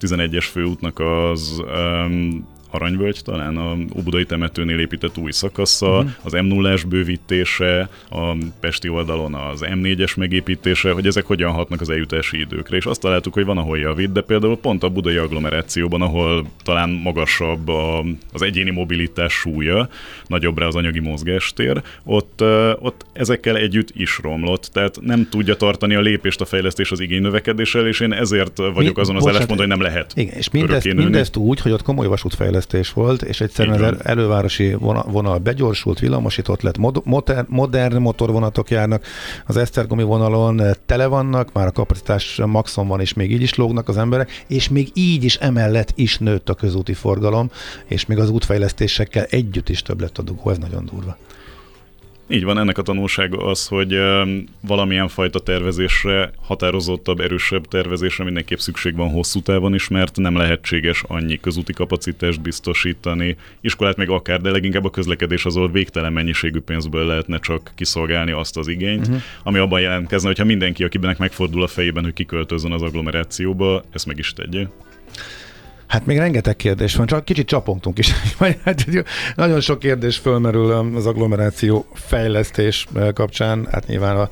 [0.00, 6.10] 11-es főútnak az um, Aranyvölgy talán a Ubudai temetőnél épített új szakasza, uh-huh.
[6.22, 11.90] az m 0 bővítése, a Pesti oldalon az M4-es megépítése, hogy ezek hogyan hatnak az
[11.90, 12.76] eljutási időkre.
[12.76, 16.90] És azt találtuk, hogy van, ahol javít, de például pont a budai agglomerációban, ahol talán
[16.90, 19.88] magasabb a, az egyéni mobilitás súlya,
[20.26, 22.42] nagyobb rá az anyagi mozgástér, ott,
[22.78, 27.22] ott ezekkel együtt is romlott, tehát nem tudja tartani a lépést a fejlesztés az igény
[27.22, 30.12] növekedéssel, és én ezért vagyok Mi, azon az állásponton, hogy nem lehet.
[30.14, 32.59] Igen, és mindezt, mindezt úgy, hogy ott komoly vasútfejlesztés
[32.94, 34.74] volt, és egyszerűen az elővárosi
[35.06, 39.04] vonal begyorsult, villamosított lett, modern, modern motorvonatok járnak,
[39.46, 43.88] az Esztergomi vonalon tele vannak, már a kapacitás maximum van, és még így is lógnak
[43.88, 47.50] az emberek, és még így is emellett is nőtt a közúti forgalom,
[47.86, 51.16] és még az útfejlesztésekkel együtt is több lett a dugó, ez nagyon durva.
[52.32, 53.98] Így van, ennek a tanulsága az, hogy
[54.60, 61.02] valamilyen fajta tervezésre, határozottabb, erősebb tervezésre mindenképp szükség van hosszú távon is, mert nem lehetséges
[61.06, 63.36] annyi közúti kapacitást biztosítani.
[63.60, 68.56] Iskolát még akár, de leginkább a közlekedés azon végtelen mennyiségű pénzből lehetne csak kiszolgálni azt
[68.56, 69.22] az igényt, uh-huh.
[69.42, 74.18] ami abban jelentkezne, hogyha mindenki, akinek megfordul a fejében, hogy kiköltözön az agglomerációba, ezt meg
[74.18, 74.66] is tegye.
[75.90, 78.12] Hát még rengeteg kérdés van, csak kicsit csapongtunk is.
[78.64, 78.86] hát,
[79.34, 84.28] nagyon sok kérdés fölmerül az agglomeráció fejlesztés eh, kapcsán, hát nyilván a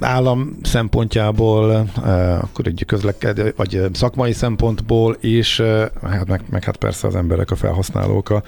[0.00, 1.72] állam szempontjából,
[2.04, 5.60] eh, akkor egy közlekedő, vagy eh, szakmai szempontból is,
[6.02, 8.42] hát meg, meg hát persze az emberek, a felhasználók, a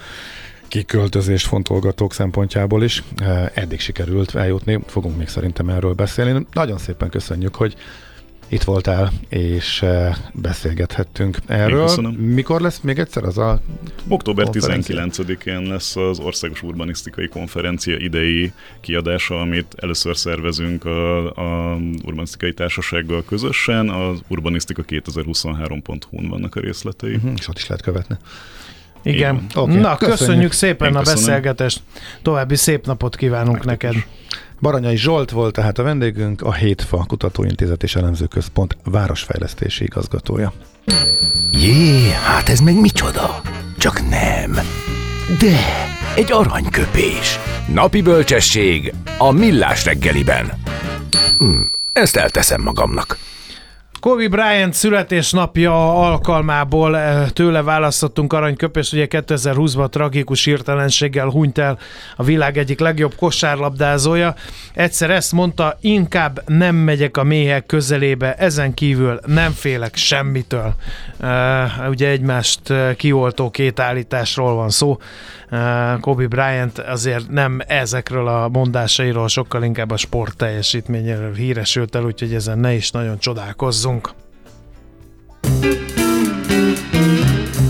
[0.68, 3.02] kiköltözés fontolgatók szempontjából is.
[3.54, 6.46] Eddig sikerült eljutni, fogunk még szerintem erről beszélni.
[6.52, 7.76] Nagyon szépen köszönjük, hogy
[8.48, 11.88] itt voltál, és eh, beszélgethettünk erről.
[12.16, 13.60] Mikor lesz még egyszer az a
[14.08, 22.52] Október 19-én lesz az Országos Urbanisztikai Konferencia idei kiadása, amit először szervezünk a, a Urbanisztikai
[22.52, 23.88] Társasággal közösen.
[23.88, 27.14] Az urbanisztika2023.hu-n vannak a részletei.
[27.14, 28.16] Uh-huh, és ott is lehet követni.
[29.06, 29.46] Igen.
[29.54, 29.76] Okay.
[29.76, 31.24] Na, köszönjük, köszönjük szépen Én a köszönöm.
[31.24, 31.80] beszélgetést.
[32.22, 33.94] További szép napot kívánunk Nektek neked.
[33.94, 34.06] Is.
[34.60, 40.52] Baranyai Zsolt volt tehát a vendégünk, a Hétfa Kutatóintézet és Elemzőközpont városfejlesztési igazgatója.
[41.52, 43.40] Jé, hát ez meg micsoda?
[43.78, 44.52] Csak nem.
[45.38, 45.56] De,
[46.16, 47.38] egy aranyköpés.
[47.74, 50.52] Napi bölcsesség a millás reggeliben.
[51.38, 51.60] Hm,
[51.92, 53.18] ezt elteszem magamnak.
[54.06, 61.78] Kobe Bryant születésnapja alkalmából eh, tőle választottunk aranyköpést, ugye 2020-ban tragikus hirtelenséggel hunyt el
[62.16, 64.34] a világ egyik legjobb kosárlabdázója.
[64.74, 70.74] Egyszer ezt mondta, inkább nem megyek a méhek közelébe, ezen kívül nem félek semmitől.
[71.20, 74.98] Uh, ugye egymást eh, kioltó két állításról van szó.
[76.00, 82.34] Kobe Bryant azért nem ezekről a mondásairól, sokkal inkább a sport teljesítményéről híresült el, úgyhogy
[82.34, 84.10] ezen ne is nagyon csodálkozzunk.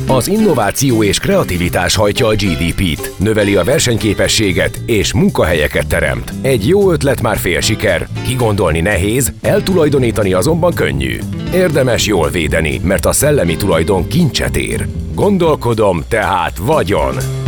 [0.08, 6.32] Az innováció és kreativitás hajtja a GDP-t, növeli a versenyképességet és munkahelyeket teremt.
[6.42, 11.18] Egy jó ötlet már fél siker, kigondolni nehéz, eltulajdonítani azonban könnyű.
[11.52, 14.86] Érdemes jól védeni, mert a szellemi tulajdon kincset ér.
[15.14, 17.45] Gondolkodom, tehát vagyon!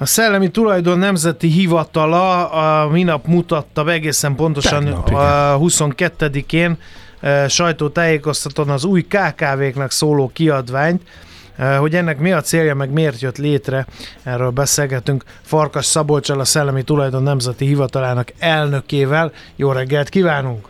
[0.00, 6.78] A Szellemi Tulajdon Nemzeti Hivatala a minap mutatta be egészen pontosan Tegnap, a 22-én
[7.20, 11.02] e, sajtótájékoztatón az új KKV-knak szóló kiadványt,
[11.56, 13.86] e, hogy ennek mi a célja, meg miért jött létre,
[14.22, 19.32] erről beszélgetünk Farkas Szabolcsal, a Szellemi Tulajdon Nemzeti Hivatalának elnökével.
[19.56, 20.66] Jó reggelt kívánunk!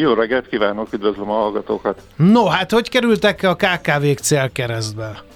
[0.00, 2.02] Jó reggelt kívánok, üdvözlöm a hallgatókat!
[2.16, 5.26] No, hát hogy kerültek a KKV-k célkeresztbe?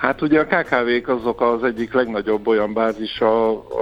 [0.00, 3.20] Hát ugye a KKV-k azok az egyik legnagyobb olyan bázis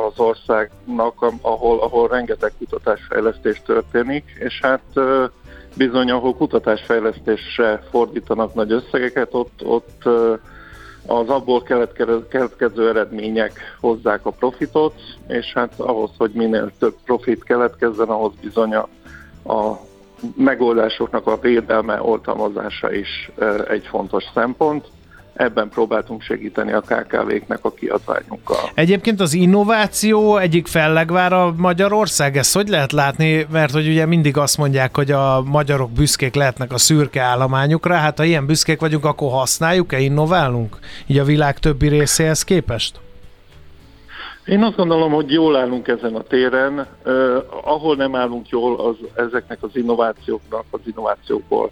[0.07, 4.83] az országnak, ahol, ahol rengeteg kutatásfejlesztés történik, és hát
[5.77, 10.03] bizony, ahol kutatásfejlesztésre fordítanak nagy összegeket, ott, ott
[11.07, 11.63] az abból
[12.29, 14.95] keletkező eredmények hozzák a profitot,
[15.29, 18.89] és hát ahhoz, hogy minél több profit keletkezzen, ahhoz bizony a,
[19.53, 19.81] a
[20.37, 23.31] megoldásoknak a védelme, oltalmazása is
[23.69, 24.85] egy fontos szempont
[25.39, 28.71] ebben próbáltunk segíteni a KKV-knek a kiadványunkkal.
[28.75, 34.59] Egyébként az innováció egyik fellegvára Magyarország, ezt hogy lehet látni, mert hogy ugye mindig azt
[34.59, 39.31] mondják, hogy a magyarok büszkék lehetnek a szürke állományukra, hát ha ilyen büszkék vagyunk, akkor
[39.31, 40.79] használjuk-e, innoválunk?
[41.07, 43.01] Így a világ többi részéhez képest?
[44.45, 46.87] Én azt gondolom, hogy jól állunk ezen a téren.
[47.05, 51.71] Uh, ahol nem állunk jól, az ezeknek az innovációknak, az innovációkból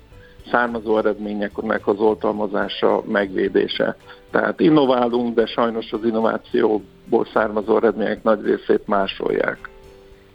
[0.51, 3.97] származó eredményeknek az oltalmazása, megvédése.
[4.31, 9.69] Tehát innoválunk, de sajnos az innovációból származó eredmények nagy részét másolják.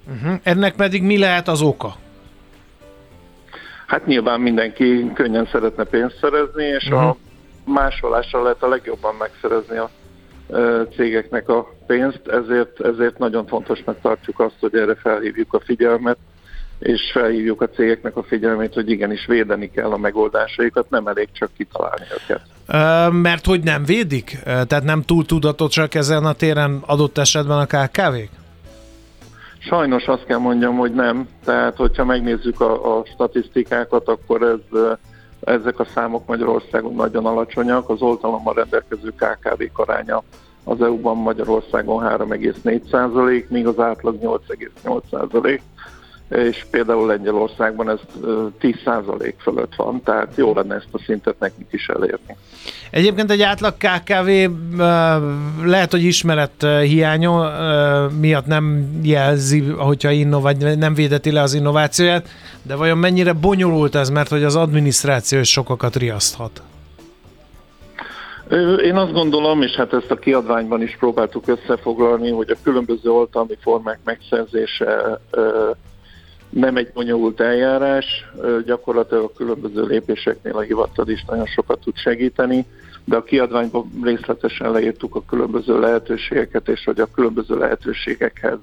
[0.07, 0.39] Uh-huh.
[0.43, 1.95] Ennek pedig mi lehet az oka?
[3.87, 7.01] Hát nyilván mindenki könnyen szeretne pénzt szerezni, és uh-huh.
[7.01, 7.17] a
[7.65, 7.73] mhm.
[7.73, 9.89] másolással lehet a legjobban megszerezni a
[10.95, 16.17] cégeknek a pénzt, ezért, ezért nagyon fontosnak tartjuk azt, hogy erre felhívjuk a figyelmet,
[16.81, 21.49] és felhívjuk a cégeknek a figyelmét, hogy igenis védeni kell a megoldásaikat, nem elég csak
[21.57, 22.41] kitalálni őket.
[23.11, 24.39] Mert hogy nem védik?
[24.43, 28.29] Tehát nem túl tudatosak ezen a téren adott esetben a KKV-k?
[29.59, 31.27] Sajnos azt kell mondjam, hogy nem.
[31.45, 34.79] Tehát, hogyha megnézzük a, a statisztikákat, akkor ez,
[35.39, 37.89] ezek a számok Magyarországon nagyon alacsonyak.
[37.89, 40.23] Az oltalommal rendelkező KKV aránya
[40.63, 45.59] az EU-ban Magyarországon 3,4% míg az átlag 8,8
[46.31, 47.99] és például Lengyelországban ez
[48.61, 52.35] 10% fölött van, tehát jó lenne ezt a szintet nekünk is elérni.
[52.91, 54.29] Egyébként egy átlag KKV
[55.65, 57.51] lehet, hogy ismeret hiánya
[58.19, 62.27] miatt nem jelzi, hogyha inno, vagy nem védeti le az innovációját,
[62.61, 66.61] de vajon mennyire bonyolult ez, mert hogy az adminisztráció is sokakat riaszthat?
[68.83, 73.57] Én azt gondolom, és hát ezt a kiadványban is próbáltuk összefoglalni, hogy a különböző oltalmi
[73.61, 75.21] formák megszerzése
[76.51, 78.05] nem egy bonyolult eljárás,
[78.65, 82.65] gyakorlatilag a különböző lépéseknél a hivatal is nagyon sokat tud segíteni,
[83.05, 88.59] de a kiadványban részletesen leírtuk a különböző lehetőségeket, és hogy a különböző lehetőségekhez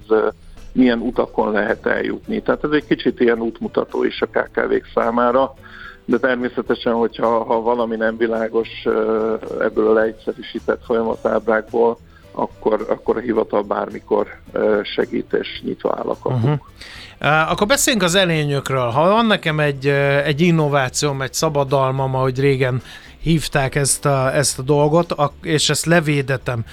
[0.71, 2.41] milyen utakon lehet eljutni.
[2.41, 5.53] Tehát ez egy kicsit ilyen útmutató is a KKV-k számára,
[6.05, 8.69] de természetesen, hogyha ha valami nem világos
[9.59, 11.97] ebből a leegyszerűsített folyamatábrákból,
[12.31, 14.27] akkor, akkor a hivatal bármikor
[14.95, 16.59] segít és nyitva áll a Uh-huh.
[17.51, 18.89] Akkor beszéljünk az elényökről.
[18.89, 19.87] Ha van nekem egy,
[20.25, 22.81] egy innovációm, egy szabadalmam, ahogy régen
[23.21, 26.65] hívták ezt a, ezt a dolgot, és ezt levédetem,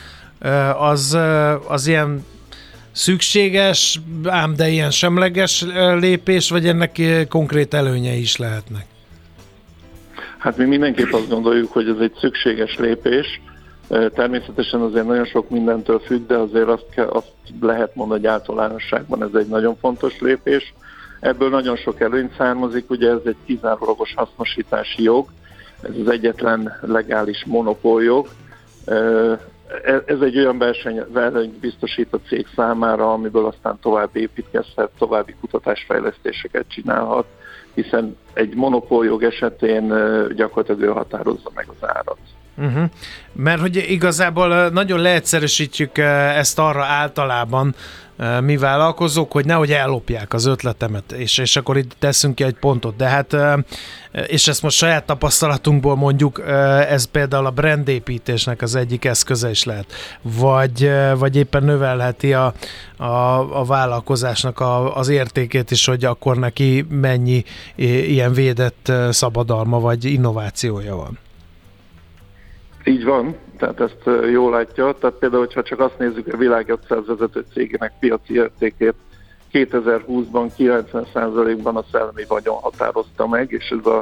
[0.79, 1.19] az,
[1.69, 2.25] az ilyen
[2.93, 5.65] szükséges, ám de ilyen semleges
[5.99, 8.85] lépés, vagy ennek konkrét előnyei is lehetnek?
[10.39, 13.41] Hát mi mindenképp azt gondoljuk, hogy ez egy szükséges lépés,
[13.89, 19.23] Természetesen azért nagyon sok mindentől függ, de azért azt, kell, azt lehet mondani, hogy általánosságban
[19.23, 20.75] ez egy nagyon fontos lépés.
[21.21, 25.29] Ebből nagyon sok előny származik, ugye ez egy kizárólagos hasznosítási jog,
[25.83, 28.29] ez az egyetlen legális monopoljog.
[28.85, 28.95] E,
[30.07, 31.05] ez egy olyan verseny,
[31.61, 37.27] biztosít a cég számára, amiből aztán tovább építkezhet, további kutatásfejlesztéseket csinálhat,
[37.75, 39.89] hiszen egy monopoljog esetén
[40.35, 42.19] gyakorlatilag ő határozza meg az árat.
[42.57, 42.91] Uh-huh.
[43.33, 47.75] Mert hogy igazából nagyon leegyszerűsítjük ezt arra általában,
[48.41, 52.97] mi vállalkozók, hogy nehogy ellopják az ötletemet, és, és akkor itt teszünk ki egy pontot.
[52.97, 53.37] De hát,
[54.27, 56.43] és ezt most saját tapasztalatunkból mondjuk,
[56.89, 59.93] ez például a brandépítésnek az egyik eszköze is lehet.
[60.23, 62.55] Vagy, vagy éppen növelheti a,
[62.97, 63.05] a,
[63.59, 67.45] a vállalkozásnak a, az értékét is, hogy akkor neki mennyi
[67.77, 71.19] ilyen védett szabadalma vagy innovációja van.
[72.89, 74.95] Így van, tehát ezt jól látja.
[75.01, 78.95] Tehát például, hogyha csak azt nézzük, a világ 500 vezető cégének piaci értékét
[79.53, 83.93] 2020-ban 90%-ban a szellemi vagyon határozta meg, és ez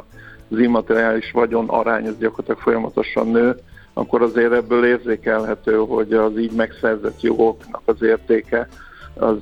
[0.49, 3.55] az immateriális vagyon arány ez gyakorlatilag folyamatosan nő,
[3.93, 8.67] akkor azért ebből érzékelhető, hogy az így megszerzett jogoknak az értéke
[9.13, 9.37] az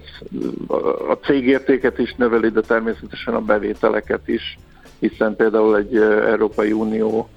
[1.10, 4.58] a cégértéket is növeli, de természetesen a bevételeket is,
[4.99, 5.95] hiszen például egy
[6.27, 7.29] Európai Unió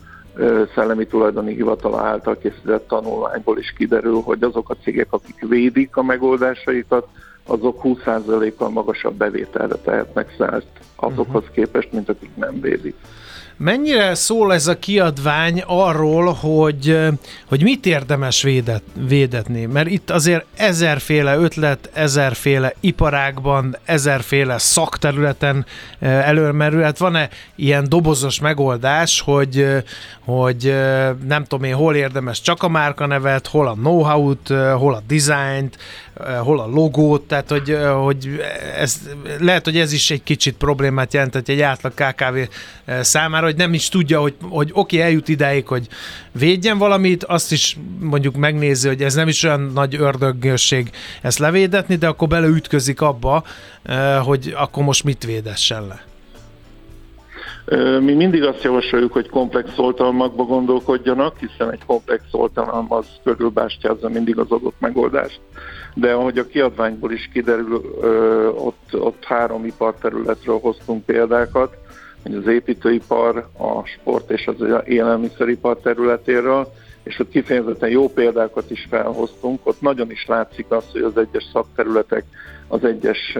[0.74, 6.02] szellemi tulajdoni hivatala által készített tanulmányból is kiderül, hogy azok a cégek, akik védik a
[6.02, 7.06] megoldásaikat,
[7.46, 11.54] azok 20%-kal magasabb bevételre tehetnek szert azokhoz uh-huh.
[11.54, 12.94] képest, mint akik nem védik.
[13.58, 16.98] Mennyire szól ez a kiadvány arról, hogy,
[17.48, 19.64] hogy mit érdemes védet, védetni?
[19.64, 25.66] Mert itt azért ezerféle ötlet, ezerféle iparágban, ezerféle szakterületen
[26.00, 26.82] előmerül.
[26.82, 29.66] Hát van-e ilyen dobozos megoldás, hogy,
[30.24, 30.74] hogy
[31.26, 35.76] nem tudom én, hol érdemes csak a márkanevet, hol a know-how-t, hol a dizájnt,
[36.38, 38.40] hol a logót, tehát hogy, hogy
[38.78, 39.00] ez,
[39.38, 42.36] lehet, hogy ez is egy kicsit problémát jelent, egy átlag KKV
[43.00, 45.86] számára, hogy nem is tudja, hogy, hogy oké, eljut ideig, hogy
[46.32, 50.90] védjen valamit, azt is mondjuk megnézi, hogy ez nem is olyan nagy ördögösség
[51.22, 53.44] ezt levédetni, de akkor beleütközik abba,
[54.24, 56.04] hogy akkor most mit védessen le.
[58.00, 64.38] Mi mindig azt javasoljuk, hogy komplex oltalmakba gondolkodjanak, hiszen egy komplex oltalom az körülbástyázza mindig
[64.38, 65.40] az adott megoldást.
[65.94, 67.74] De ahogy a kiadványból is kiderül,
[68.56, 71.76] ott, ott három iparterületről hoztunk példákat,
[72.34, 79.60] az építőipar, a sport és az élelmiszeripar területéről, és ott kifejezetten jó példákat is felhoztunk.
[79.62, 82.24] Ott nagyon is látszik az, hogy az egyes szakterületek
[82.68, 83.38] az egyes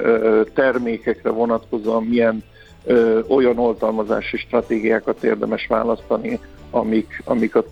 [0.54, 2.42] termékekre vonatkozóan milyen
[2.84, 7.64] ö, olyan oltalmazási stratégiákat érdemes választani, amik, amik a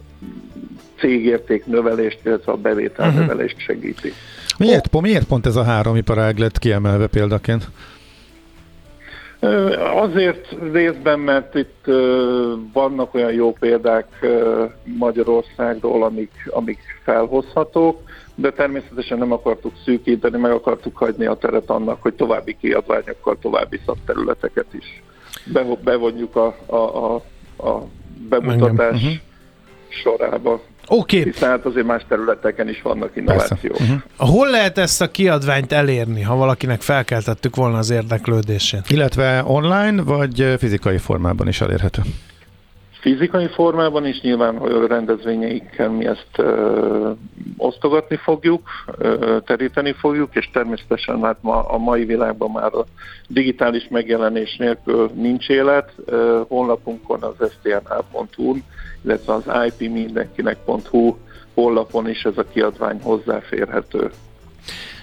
[0.99, 3.27] cégérték növelést, illetve a bevétel uh-huh.
[3.27, 4.13] növelést segíti.
[4.59, 5.03] Miért, oh.
[5.03, 7.69] miért pont ez a három iparág lett kiemelve példaként?
[9.95, 11.85] Azért részben, mert itt
[12.73, 14.27] vannak olyan jó példák
[14.85, 18.01] Magyarországról, amik, amik felhozhatók,
[18.35, 23.81] de természetesen nem akartuk szűkíteni, meg akartuk hagyni a teret annak, hogy további kiadványokkal további
[23.87, 25.03] szakterületeket is
[25.83, 27.15] bevonjuk a, a, a,
[27.69, 27.87] a
[28.29, 29.13] bemutatás uh-huh.
[29.89, 30.61] sorába.
[30.89, 31.19] Oké.
[31.19, 31.33] Okay.
[31.33, 33.81] Hiszen hát azért más területeken is vannak innovációk.
[33.81, 33.97] Uh-huh.
[34.17, 38.91] Hol lehet ezt a kiadványt elérni, ha valakinek felkeltettük volna az érdeklődését?
[38.91, 42.03] Illetve online, vagy fizikai formában is elérhető?
[43.05, 47.11] Fizikai formában is nyilván hogy rendezvényeikkel mi ezt ö,
[47.57, 48.69] osztogatni fogjuk,
[48.99, 52.85] ö, teríteni fogjuk, és természetesen hát ma, a mai világban már a
[53.29, 55.93] digitális megjelenés nélkül nincs élet.
[56.05, 58.57] Ö, honlapunkon az stnh.hu
[59.05, 59.45] illetve az
[59.79, 61.17] ipmindenkinek.hu
[61.55, 64.11] honlapon is ez a kiadvány hozzáférhető.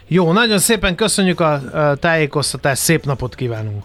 [0.08, 1.62] Jó, nagyon szépen köszönjük a,
[2.00, 3.84] tájékoztatást, szép napot kívánunk!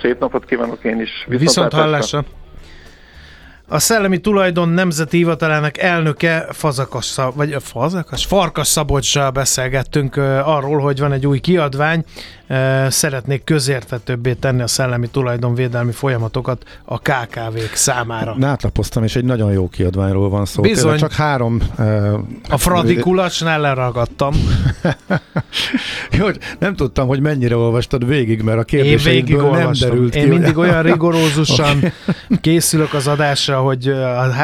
[0.00, 1.10] Szép napot kívánok én is!
[1.26, 2.24] Viszont hallásra!
[3.70, 11.12] A Szellemi Tulajdon Nemzeti Hivatalának elnöke Fazakas, vagy Fazakas, Farkas Szabolcssal beszélgettünk arról, hogy van
[11.12, 12.04] egy új kiadvány,
[12.88, 18.34] szeretnék közértetőbbé tenni a szellemi tulajdonvédelmi folyamatokat a KKV-k számára.
[18.38, 20.62] Nátlapoztam, és egy nagyon jó kiadványról van szó.
[20.62, 20.82] Bizony.
[20.82, 21.60] Tényleg csak három...
[21.78, 22.18] Uh,
[22.48, 24.34] a fradikulacsnál leragadtam.
[26.18, 26.26] jó,
[26.58, 30.28] nem tudtam, hogy mennyire olvastad végig, mert a kérdéseidből nem derült Én ki.
[30.28, 31.90] Én mindig olyan rigorózusan okay.
[32.40, 33.88] készülök az adásra, hogy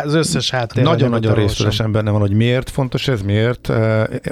[0.04, 0.84] az összes háttér.
[0.84, 3.72] Nagyon-nagyon részletesen benne van, hogy miért fontos ez, miért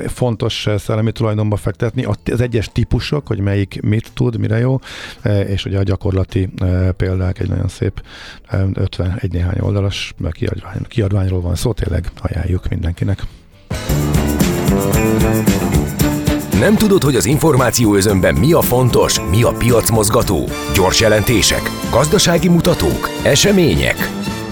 [0.07, 4.79] fontos szellemi tulajdonba fektetni, az egyes típusok, hogy melyik melyik mit tud, mire jó,
[5.23, 8.03] e, és ugye a gyakorlati e, példák egy nagyon szép
[8.75, 13.23] 51 e, néhány oldalas kiadvány, kiadványról van szó, tényleg ajánljuk mindenkinek.
[16.59, 20.49] Nem tudod, hogy az információ özönben mi a fontos, mi a piacmozgató?
[20.75, 23.97] Gyors jelentések, gazdasági mutatók, események?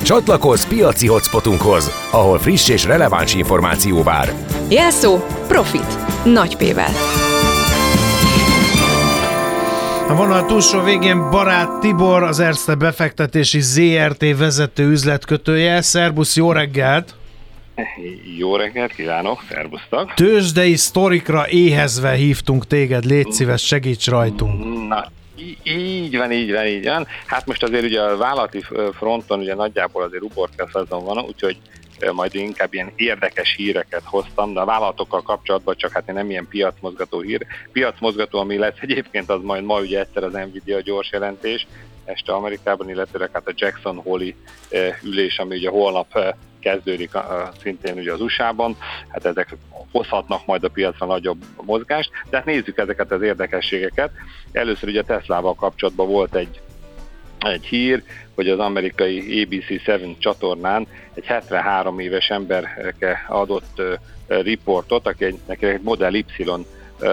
[0.02, 4.32] Csatlakozz piaci hotspotunkhoz, ahol friss és releváns információ vár.
[4.68, 5.98] Jelszó Profit.
[6.24, 7.49] Nagy P-vel.
[10.10, 15.80] A vonal túlsó végén Barát Tibor, az Erste befektetési ZRT vezető üzletkötője.
[15.80, 17.14] Szerbusz, jó reggelt!
[18.38, 20.14] Jó reggelt kívánok, szervusztok!
[20.14, 24.88] Tőzsdei sztorikra éhezve hívtunk téged, légy szíves, segíts rajtunk!
[24.88, 25.06] Na,
[25.62, 27.06] így van, így van, így van.
[27.26, 31.56] Hát most azért ugye a vállalati fronton ugye nagyjából azért uborka szezon van, úgyhogy
[32.12, 37.20] majd inkább ilyen érdekes híreket hoztam, de a vállalatokkal kapcsolatban csak hát nem ilyen piacmozgató
[37.20, 37.46] hír.
[37.72, 41.66] Piacmozgató, ami lesz egyébként, az majd ma ugye egyszer az Nvidia gyors jelentés,
[42.04, 44.32] este Amerikában, illetve hát a Jackson Hole
[45.02, 46.18] ülés, ami ugye holnap
[46.60, 47.10] kezdődik
[47.62, 48.76] szintén ugye az USA-ban,
[49.08, 49.56] hát ezek
[49.92, 54.10] hozhatnak majd a piacra nagyobb mozgást, de hát nézzük ezeket az érdekességeket.
[54.52, 56.60] Először ugye a Teslával kapcsolatban volt egy
[57.48, 58.02] egy hír,
[58.34, 63.82] hogy az amerikai ABC7 csatornán egy 73 éves emberke adott
[64.26, 66.26] riportot, aki egy, neki egy Model Y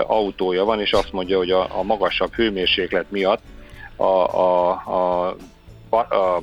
[0.08, 3.42] autója van, és azt mondja, hogy a, a magasabb hőmérséklet miatt
[3.96, 5.28] a, a, a,
[5.90, 6.36] a,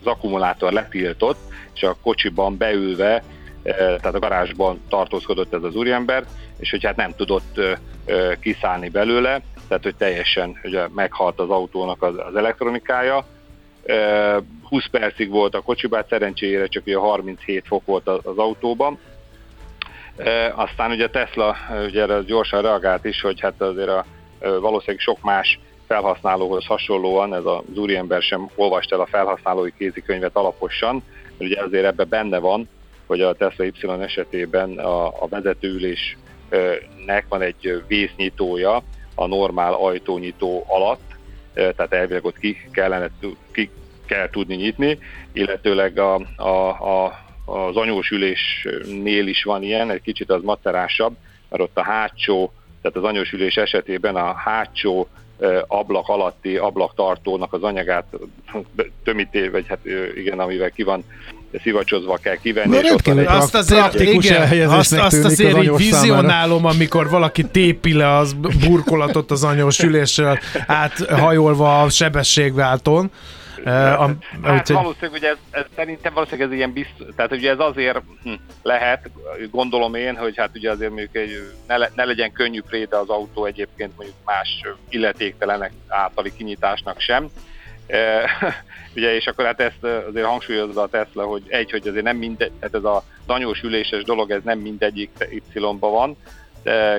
[0.00, 1.38] az akkumulátor letiltott,
[1.74, 3.22] és a kocsiban beülve,
[3.62, 6.24] tehát a garázsban tartózkodott ez az úriember,
[6.58, 7.60] és hogy hát nem tudott
[8.40, 13.24] kiszállni belőle, tehát hogy teljesen ugye, meghalt az autónak az, az elektronikája,
[14.62, 18.98] 20 percig volt a kocsibát, szerencsére csak ugye 37 fok volt az autóban.
[20.54, 21.56] Aztán ugye Tesla
[21.86, 24.04] ugye erre gyorsan reagált is, hogy hát azért a,
[24.38, 31.02] valószínűleg sok más felhasználóhoz hasonlóan ez az úriember sem olvast el a felhasználói kézikönyvet alaposan,
[31.38, 32.68] mert ugye azért ebben benne van,
[33.06, 38.82] hogy a Tesla Y esetében a, a vezetőülésnek van egy vésznyitója
[39.16, 41.14] a normál ajtónyitó alatt,
[41.54, 43.10] tehát elvileg ott ki kellene,
[43.52, 43.70] ki
[44.06, 44.98] kell tudni nyitni,
[45.32, 51.16] illetőleg a, a, a, az anyós ülésnél is van ilyen, egy kicsit az macerásabb,
[51.48, 52.52] mert ott a hátsó,
[52.82, 55.08] tehát az anyós ülés esetében a hátsó
[55.66, 58.04] ablak alatti ablaktartónak az anyagát
[59.04, 61.04] tömíté, vagy hát igen, amivel ki van
[61.62, 62.70] szivacsozva kell kivenni.
[62.70, 67.44] De és ott egy azt azért, igen, azt, azt azért az így vizionálom, amikor valaki
[67.44, 68.36] tépi le az
[68.66, 73.10] burkolatot az anyós ülésről áthajolva a sebességváltón.
[73.64, 74.10] Uh, a,
[74.42, 78.02] hát úgy, valószínűleg, ugye ez, ez, szerintem valószínűleg ez ilyen biztos, tehát ugye ez azért
[78.22, 78.32] hm,
[78.62, 79.10] lehet,
[79.50, 83.08] gondolom én, hogy hát ugye azért mondjuk egy, ne, le, ne legyen könnyű préde az
[83.08, 87.28] autó egyébként mondjuk más illetéktelenek általi kinyitásnak sem,
[88.96, 92.52] ugye, és akkor hát ezt azért hangsúlyozza a Tesla, hogy egy, hogy azért nem mindegy,
[92.52, 96.16] tehát ez a danyós üléses dolog, ez nem mindegyik Y-ban van,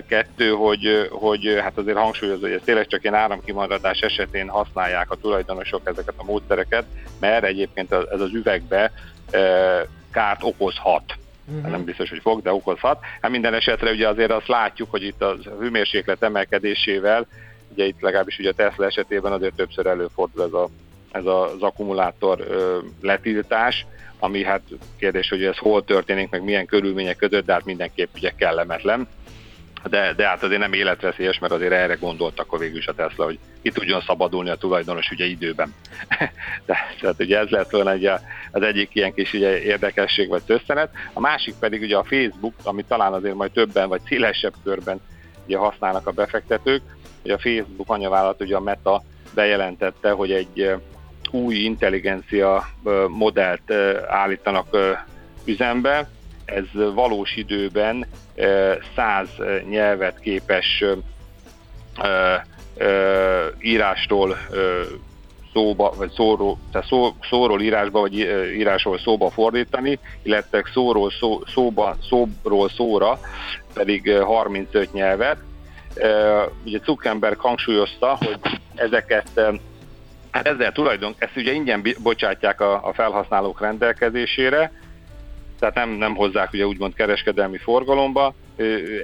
[0.08, 5.16] kettő, hogy, hogy hát azért hangsúlyozza, hogy ez tényleg csak ilyen áramkimaradás esetén használják a
[5.16, 6.86] tulajdonosok ezeket a módszereket,
[7.20, 8.92] mert egyébként ez az üvegbe
[10.12, 11.04] kárt okozhat.
[11.46, 11.72] Uh-huh.
[11.72, 13.00] Nem biztos, hogy fog, de okozhat.
[13.22, 17.28] Hát minden esetre ugye azért azt látjuk, hogy itt a hőmérséklet emelkedésével,
[17.72, 20.70] ugye itt legalábbis ugye a Tesla esetében azért többször előfordul ez, a,
[21.12, 22.48] ez az akkumulátor
[23.02, 23.86] letiltás,
[24.20, 24.62] ami hát
[25.00, 29.08] kérdés, hogy ez hol történik, meg milyen körülmények között, de hát mindenképp ugye kellemetlen
[29.88, 33.26] de, de hát azért nem életveszélyes, mert azért erre gondoltak akkor végül is a Tesla,
[33.26, 35.74] hogy ki tudjon szabadulni a tulajdonos ugye időben.
[36.66, 38.20] de, tehát ugye ez lett volna ugye
[38.52, 40.90] az egyik ilyen kis ugye érdekesség vagy történet.
[41.14, 45.02] A másik pedig ugye a Facebook, ami talán azért majd többen vagy szélesebb körben
[45.46, 46.82] ugye használnak a befektetők.
[47.24, 49.04] Ugye a Facebook anyavállalat ugye a Meta
[49.34, 50.76] bejelentette, hogy egy
[51.32, 52.68] új intelligencia
[53.08, 53.72] modellt
[54.08, 54.78] állítanak
[55.46, 56.10] üzembe,
[56.46, 58.06] ez valós időben
[58.96, 59.28] száz
[59.70, 60.84] nyelvet képes
[63.60, 64.38] írástól
[65.54, 68.14] szóba, vagy szóról, tehát szó, szóról írásba, vagy
[68.58, 73.20] írásról szóba fordítani, illetve szóról szó, szóba, szóról szóra
[73.74, 75.38] pedig 35 nyelvet.
[76.66, 78.40] Ugye Zuckerberg hangsúlyozta, hogy
[78.76, 79.42] ezeket
[80.32, 84.72] Hát ezzel tulajdon, ezt ugye ingyen bocsátják a, a felhasználók rendelkezésére,
[85.60, 88.34] tehát nem, nem hozzák ugye úgymond kereskedelmi forgalomba,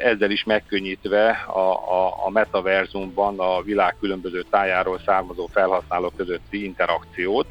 [0.04, 1.60] ezzel is megkönnyítve a,
[1.94, 7.48] a, a metaverzumban a világ különböző tájáról származó felhasználók közötti interakciót.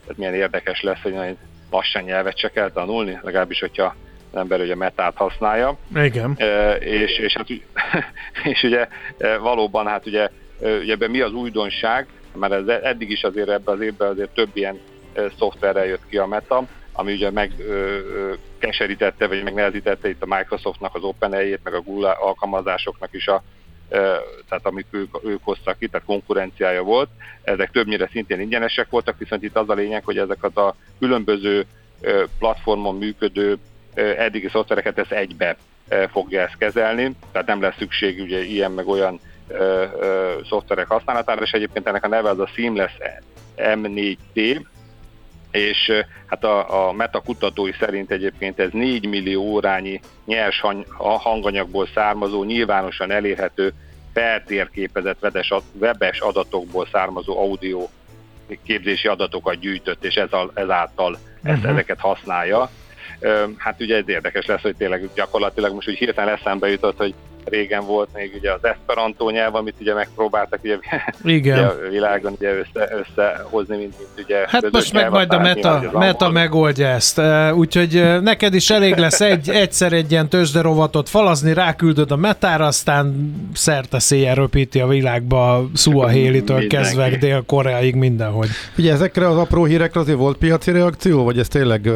[0.00, 1.36] Tehát milyen érdekes lesz, hogy nagyon
[1.70, 3.94] lassan nyelvet se kell tanulni, legalábbis, hogyha
[4.32, 5.76] az ember ugye metát használja.
[5.94, 6.34] Igen.
[6.36, 7.46] E, és, és, hát,
[8.52, 8.88] és ugye
[9.40, 10.28] valóban hát ugye,
[10.60, 12.06] ugye ebben mi az újdonság,
[12.38, 14.80] mert ez eddig is azért ebben az évben azért több ilyen
[15.38, 21.60] szoftverrel jött ki a meta, ami ugye megkeserítette, vagy megnehezítette itt a Microsoftnak az OpenAI-ét,
[21.62, 23.42] meg a Google alkalmazásoknak is a
[24.48, 27.08] tehát amik ők, ők hoztak ki, tehát konkurenciája volt.
[27.42, 31.66] Ezek többnyire szintén ingyenesek voltak, viszont itt az a lényeg, hogy ezeket a különböző
[32.38, 33.58] platformon működő
[33.94, 35.56] eddigi szoftvereket ezt egybe
[36.10, 39.20] fogja ezt kezelni, tehát nem lesz szükség ugye ilyen meg olyan
[40.48, 42.92] szoftverek használatára, és egyébként ennek a neve az a Seamless
[43.56, 44.64] M4T,
[45.50, 45.92] és
[46.26, 50.62] hát a, a meta kutatói szerint egyébként ez 4 millió órányi nyers
[50.98, 53.72] hanganyagból származó, nyilvánosan elérhető,
[54.12, 55.26] feltérképezett
[55.80, 57.88] webes adatokból származó audio
[58.64, 61.70] képzési adatokat gyűjtött, és ez a, ezáltal ezt, uh-huh.
[61.70, 62.70] ezeket használja.
[63.56, 67.14] Hát ugye ez érdekes lesz, hogy tényleg gyakorlatilag most úgy hirtelen eszembe jutott, hogy
[67.48, 70.78] régen volt még ugye az Esperanto nyelv, amit ugye megpróbáltak ugye,
[71.22, 71.58] Igen.
[71.58, 75.90] ugye a világon ugye össze, összehozni, mint, mint ugye Hát most meg majd a meta,
[75.92, 77.20] meta megoldja ezt,
[77.54, 83.34] úgyhogy neked is elég lesz egy, egyszer egy ilyen tőzsderovatot falazni, ráküldöd a metára, aztán
[83.54, 88.48] szerte széjjel röpíti a világba Suahélitől kezdve Dél-Koreáig mindenhogy.
[88.78, 91.90] Ugye ezekre az apró hírekre azért volt piaci reakció, vagy ez tényleg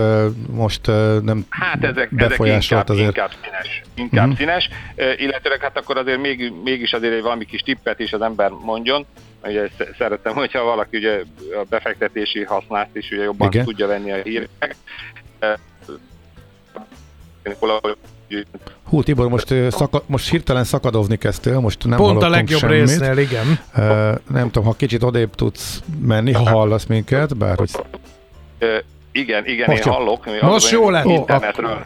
[0.51, 0.87] most
[1.23, 3.17] nem hát ezek, befolyásolt ezek inkább, azért?
[3.17, 4.39] Inkább színes, inkább uh-huh.
[4.39, 4.69] színes,
[5.17, 8.51] illetve illetőleg hát akkor azért még, mégis azért egy valami kis tippet is az ember
[8.51, 9.07] mondjon.
[9.45, 9.68] Ugye
[9.99, 11.22] szeretem, hogyha valaki ugye
[11.61, 13.64] a befektetési hasznát is ugye jobban Igen.
[13.64, 14.76] tudja venni a hírek.
[18.84, 22.76] Hú, Tibor, most, szaka, most hirtelen szakadozni kezdtél, most nem Pont a legjobb semmit.
[22.76, 23.47] résznél, igen.
[23.76, 27.70] Uh, nem tudom, ha kicsit odébb tudsz menni, ha hallasz minket, bár hogy...
[28.61, 28.68] Uh,
[29.12, 29.99] igen, igen, most én jó.
[29.99, 30.41] hallok.
[30.41, 31.05] Most jó lett.
[31.05, 31.82] Internetről.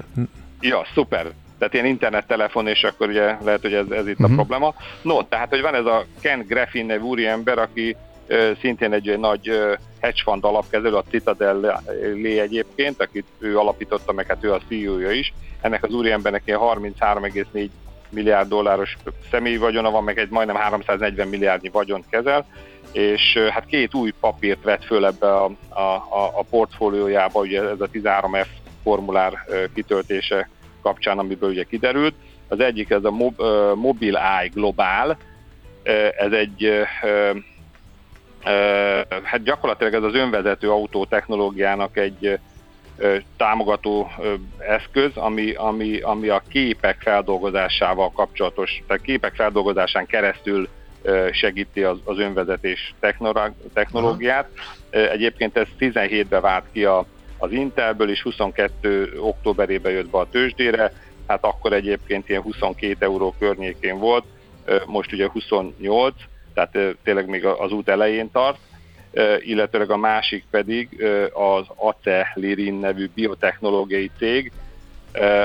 [0.60, 1.32] Ja, szuper
[1.64, 4.24] tehát ilyen internettelefon, és akkor ugye lehet, hogy ez, ez itt uh-huh.
[4.24, 4.34] a mhm.
[4.34, 4.74] probléma.
[5.02, 7.96] No, tehát, hogy van ez a Ken Griffin nevű úriember, aki
[8.26, 11.84] ö, szintén egy, egy nagy ö, hedge fund alapkezelő, a Citadel
[12.14, 15.32] lé egyébként, akit ő alapította, meg hát ő a CEO-ja is.
[15.60, 17.68] Ennek az úriembernek ilyen 33,4
[18.08, 18.96] milliárd dolláros
[19.30, 22.46] személyi vagyona van, meg egy majdnem 340 milliárdnyi vagyont kezel,
[22.92, 27.80] és hát két új papírt vett föl ebbe a, a, a, a portfóliójába, ugye ez
[27.80, 28.46] a 13F
[28.82, 29.32] formulár
[29.74, 30.48] kitöltése
[30.84, 32.14] kapcsán, amiből ugye kiderült.
[32.48, 33.42] Az egyik ez a Mob,
[33.74, 35.16] Mobile Global,
[36.16, 36.70] ez egy
[39.22, 42.38] hát gyakorlatilag ez az önvezető autó technológiának egy
[43.36, 44.10] támogató
[44.58, 50.68] eszköz, ami, ami, ami a képek feldolgozásával kapcsolatos, tehát képek feldolgozásán keresztül
[51.30, 52.94] segíti az, az önvezetés
[53.72, 54.48] technológiát.
[54.92, 55.10] Aha.
[55.10, 57.06] Egyébként ez 17-ben vált ki a,
[57.44, 60.92] az Intelből, és 22 októberében jött be a tőzsdére,
[61.26, 64.24] hát akkor egyébként ilyen 22 euró környékén volt,
[64.86, 66.14] most ugye 28,
[66.54, 68.58] tehát tényleg még az út elején tart.
[69.38, 74.52] illetőleg a másik pedig az Acelirin nevű biotechnológiai cég,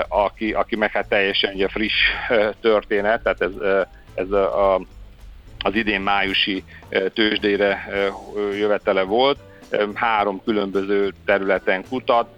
[0.08, 1.96] aki, aki meg hát teljesen ugye friss
[2.62, 4.82] történet, tehát ez, ez a,
[5.60, 6.64] az idén májusi
[7.14, 7.88] tőzsdére
[8.58, 9.40] jövetele volt,
[9.94, 12.30] három különböző területen kutat,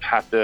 [0.00, 0.36] hát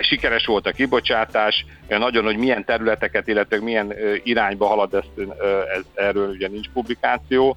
[0.00, 5.30] sikeres volt a kibocsátás, nagyon, hogy milyen területeket, illetve milyen irányba halad, ezt,
[5.76, 7.56] ez, erről ugye nincs publikáció.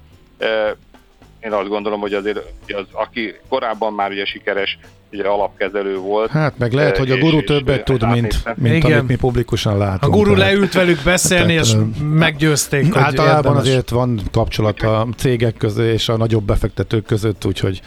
[1.40, 4.78] Én azt gondolom, hogy azért az, aki korábban már ugye sikeres
[5.12, 6.30] ugye alapkezelő volt.
[6.30, 9.78] Hát meg lehet, hogy a guru és, többet és, tud, mint, mint amit mi publikusan
[9.78, 10.14] látunk.
[10.14, 13.62] A guru tehát, leült velük beszélni, tehát, és meggyőzték, hogy Általában érdemes.
[13.62, 17.80] azért van kapcsolat a cégek közé és a nagyobb befektetők között, úgyhogy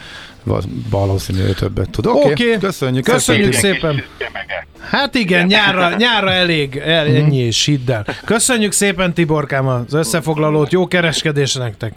[0.89, 2.05] valószínű, hogy többet tud.
[2.05, 2.57] Oké, okay, okay.
[2.57, 4.03] köszönjük, köszönjük szépen.
[4.89, 7.15] Hát igen, nyárra, nyárra elég, el, mhm.
[7.15, 8.05] ennyi és hidd el.
[8.26, 11.93] Köszönjük szépen Tiborkám az összefoglalót, jó kereskedés nektek!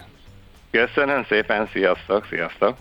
[0.70, 2.76] Köszönöm szépen, sziasztok, sziasztok!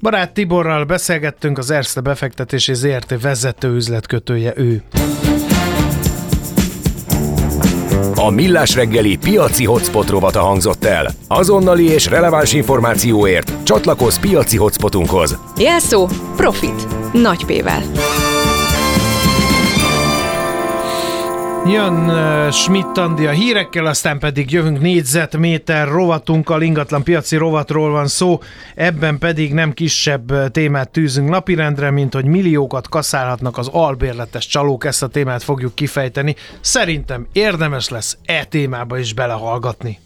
[0.00, 4.82] Barát Tiborral beszélgettünk, az Erste befektetési ZRT vezető üzletkötője ő.
[8.14, 11.10] A Millás reggeli piaci hotspot rovata hangzott el.
[11.28, 15.38] Azonnali és releváns információért csatlakozz piaci hotspotunkhoz.
[15.56, 16.86] Jelszó Profit.
[17.12, 17.82] Nagy P-vel.
[21.68, 28.40] Jön uh, Schmidt a hírekkel, aztán pedig jövünk négyzetméter rovatunkkal, ingatlan piaci rovatról van szó,
[28.74, 35.02] ebben pedig nem kisebb témát tűzünk napirendre, mint hogy milliókat kaszálhatnak az albérletes csalók, ezt
[35.02, 36.34] a témát fogjuk kifejteni.
[36.60, 39.98] Szerintem érdemes lesz e témába is belehallgatni.